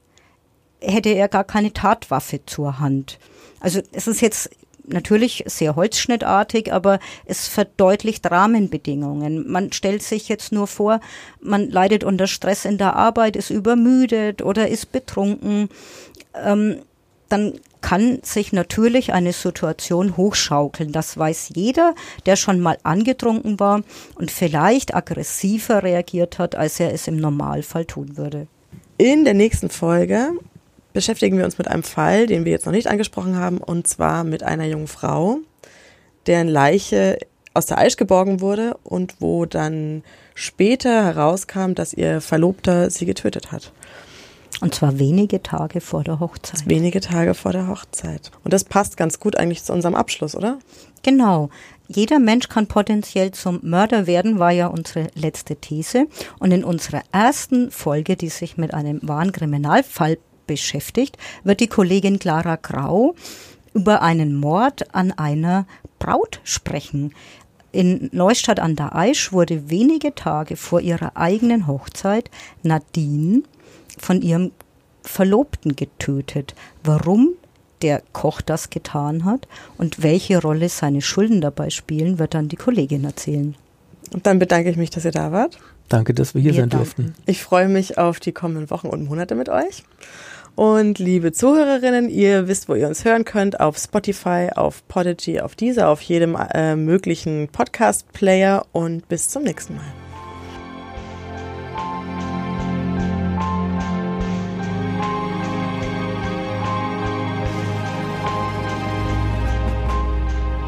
hätte 0.80 1.08
er 1.08 1.26
gar 1.26 1.42
keine 1.42 1.72
Tatwaffe 1.72 2.46
zur 2.46 2.78
Hand. 2.78 3.18
Also 3.58 3.80
es 3.90 4.06
ist 4.06 4.20
jetzt 4.20 4.50
natürlich 4.86 5.42
sehr 5.48 5.74
holzschnittartig, 5.74 6.72
aber 6.72 7.00
es 7.24 7.48
verdeutlicht 7.48 8.30
Rahmenbedingungen. 8.30 9.50
Man 9.50 9.72
stellt 9.72 10.04
sich 10.04 10.28
jetzt 10.28 10.52
nur 10.52 10.68
vor, 10.68 11.00
man 11.40 11.68
leidet 11.68 12.04
unter 12.04 12.28
Stress 12.28 12.64
in 12.64 12.78
der 12.78 12.94
Arbeit, 12.94 13.34
ist 13.34 13.50
übermüdet 13.50 14.42
oder 14.42 14.68
ist 14.68 14.92
betrunken. 14.92 15.70
Ähm, 16.40 16.82
dann 17.28 17.54
kann 17.80 18.18
sich 18.22 18.52
natürlich 18.52 19.12
eine 19.12 19.32
Situation 19.32 20.16
hochschaukeln. 20.16 20.92
Das 20.92 21.16
weiß 21.16 21.52
jeder, 21.54 21.94
der 22.26 22.36
schon 22.36 22.60
mal 22.60 22.78
angetrunken 22.82 23.60
war 23.60 23.82
und 24.14 24.30
vielleicht 24.30 24.94
aggressiver 24.94 25.82
reagiert 25.82 26.38
hat, 26.38 26.54
als 26.54 26.80
er 26.80 26.92
es 26.92 27.08
im 27.08 27.16
Normalfall 27.16 27.84
tun 27.84 28.16
würde. 28.16 28.46
In 28.96 29.24
der 29.24 29.34
nächsten 29.34 29.70
Folge 29.70 30.30
beschäftigen 30.92 31.38
wir 31.38 31.44
uns 31.44 31.58
mit 31.58 31.68
einem 31.68 31.84
Fall, 31.84 32.26
den 32.26 32.44
wir 32.44 32.52
jetzt 32.52 32.66
noch 32.66 32.72
nicht 32.72 32.88
angesprochen 32.88 33.36
haben, 33.36 33.58
und 33.58 33.86
zwar 33.86 34.24
mit 34.24 34.42
einer 34.42 34.64
jungen 34.64 34.88
Frau, 34.88 35.38
deren 36.26 36.48
Leiche 36.48 37.18
aus 37.54 37.66
der 37.66 37.78
Eisch 37.78 37.96
geborgen 37.96 38.40
wurde 38.40 38.76
und 38.84 39.14
wo 39.20 39.44
dann 39.44 40.02
später 40.34 41.04
herauskam, 41.04 41.74
dass 41.74 41.92
ihr 41.92 42.20
Verlobter 42.20 42.90
sie 42.90 43.06
getötet 43.06 43.52
hat. 43.52 43.72
Und 44.60 44.74
zwar 44.74 44.98
wenige 44.98 45.42
Tage 45.42 45.80
vor 45.80 46.02
der 46.02 46.20
Hochzeit. 46.20 46.66
Wenige 46.66 47.00
Tage 47.00 47.34
vor 47.34 47.52
der 47.52 47.68
Hochzeit. 47.68 48.32
Und 48.44 48.52
das 48.52 48.64
passt 48.64 48.96
ganz 48.96 49.20
gut 49.20 49.36
eigentlich 49.36 49.62
zu 49.62 49.72
unserem 49.72 49.94
Abschluss, 49.94 50.34
oder? 50.34 50.58
Genau. 51.02 51.48
Jeder 51.86 52.18
Mensch 52.18 52.48
kann 52.48 52.66
potenziell 52.66 53.30
zum 53.30 53.60
Mörder 53.62 54.06
werden, 54.06 54.38
war 54.38 54.50
ja 54.50 54.66
unsere 54.66 55.08
letzte 55.14 55.56
These. 55.56 56.06
Und 56.38 56.50
in 56.50 56.64
unserer 56.64 57.02
ersten 57.12 57.70
Folge, 57.70 58.16
die 58.16 58.28
sich 58.28 58.56
mit 58.56 58.74
einem 58.74 59.00
wahren 59.02 59.32
Kriminalfall 59.32 60.18
beschäftigt, 60.46 61.16
wird 61.44 61.60
die 61.60 61.68
Kollegin 61.68 62.18
Clara 62.18 62.56
Grau 62.56 63.14
über 63.74 64.02
einen 64.02 64.34
Mord 64.34 64.94
an 64.94 65.12
einer 65.12 65.66
Braut 65.98 66.40
sprechen. 66.42 67.14
In 67.70 68.08
Neustadt 68.12 68.60
an 68.60 68.76
der 68.76 68.96
Aisch 68.96 69.32
wurde 69.32 69.70
wenige 69.70 70.14
Tage 70.14 70.56
vor 70.56 70.80
ihrer 70.80 71.16
eigenen 71.16 71.66
Hochzeit 71.66 72.30
Nadine 72.62 73.42
von 73.98 74.22
ihrem 74.22 74.52
Verlobten 75.02 75.76
getötet. 75.76 76.54
Warum 76.84 77.30
der 77.82 78.02
Koch 78.12 78.40
das 78.40 78.70
getan 78.70 79.24
hat 79.24 79.46
und 79.76 80.02
welche 80.02 80.40
Rolle 80.40 80.68
seine 80.68 81.00
Schulden 81.00 81.40
dabei 81.40 81.70
spielen, 81.70 82.18
wird 82.18 82.34
dann 82.34 82.48
die 82.48 82.56
Kollegin 82.56 83.04
erzählen. 83.04 83.54
Und 84.12 84.26
dann 84.26 84.38
bedanke 84.38 84.70
ich 84.70 84.76
mich, 84.76 84.90
dass 84.90 85.04
ihr 85.04 85.12
da 85.12 85.32
wart. 85.32 85.58
Danke, 85.88 86.14
dass 86.14 86.34
wir 86.34 86.42
hier 86.42 86.52
wir 86.52 86.60
sein 86.60 86.70
danken. 86.70 86.84
durften. 86.84 87.14
Ich 87.26 87.42
freue 87.42 87.68
mich 87.68 87.98
auf 87.98 88.20
die 88.20 88.32
kommenden 88.32 88.70
Wochen 88.70 88.88
und 88.88 89.04
Monate 89.04 89.34
mit 89.34 89.48
euch. 89.48 89.84
Und 90.54 90.98
liebe 90.98 91.30
Zuhörerinnen, 91.30 92.10
ihr 92.10 92.48
wisst, 92.48 92.68
wo 92.68 92.74
ihr 92.74 92.88
uns 92.88 93.04
hören 93.04 93.24
könnt, 93.24 93.60
auf 93.60 93.78
Spotify, 93.78 94.48
auf 94.54 94.86
Podigy, 94.88 95.40
auf 95.40 95.54
dieser, 95.54 95.88
auf 95.88 96.00
jedem 96.00 96.36
äh, 96.36 96.74
möglichen 96.74 97.48
Podcast-Player 97.48 98.66
und 98.72 99.08
bis 99.08 99.28
zum 99.28 99.44
nächsten 99.44 99.76
Mal. 99.76 99.84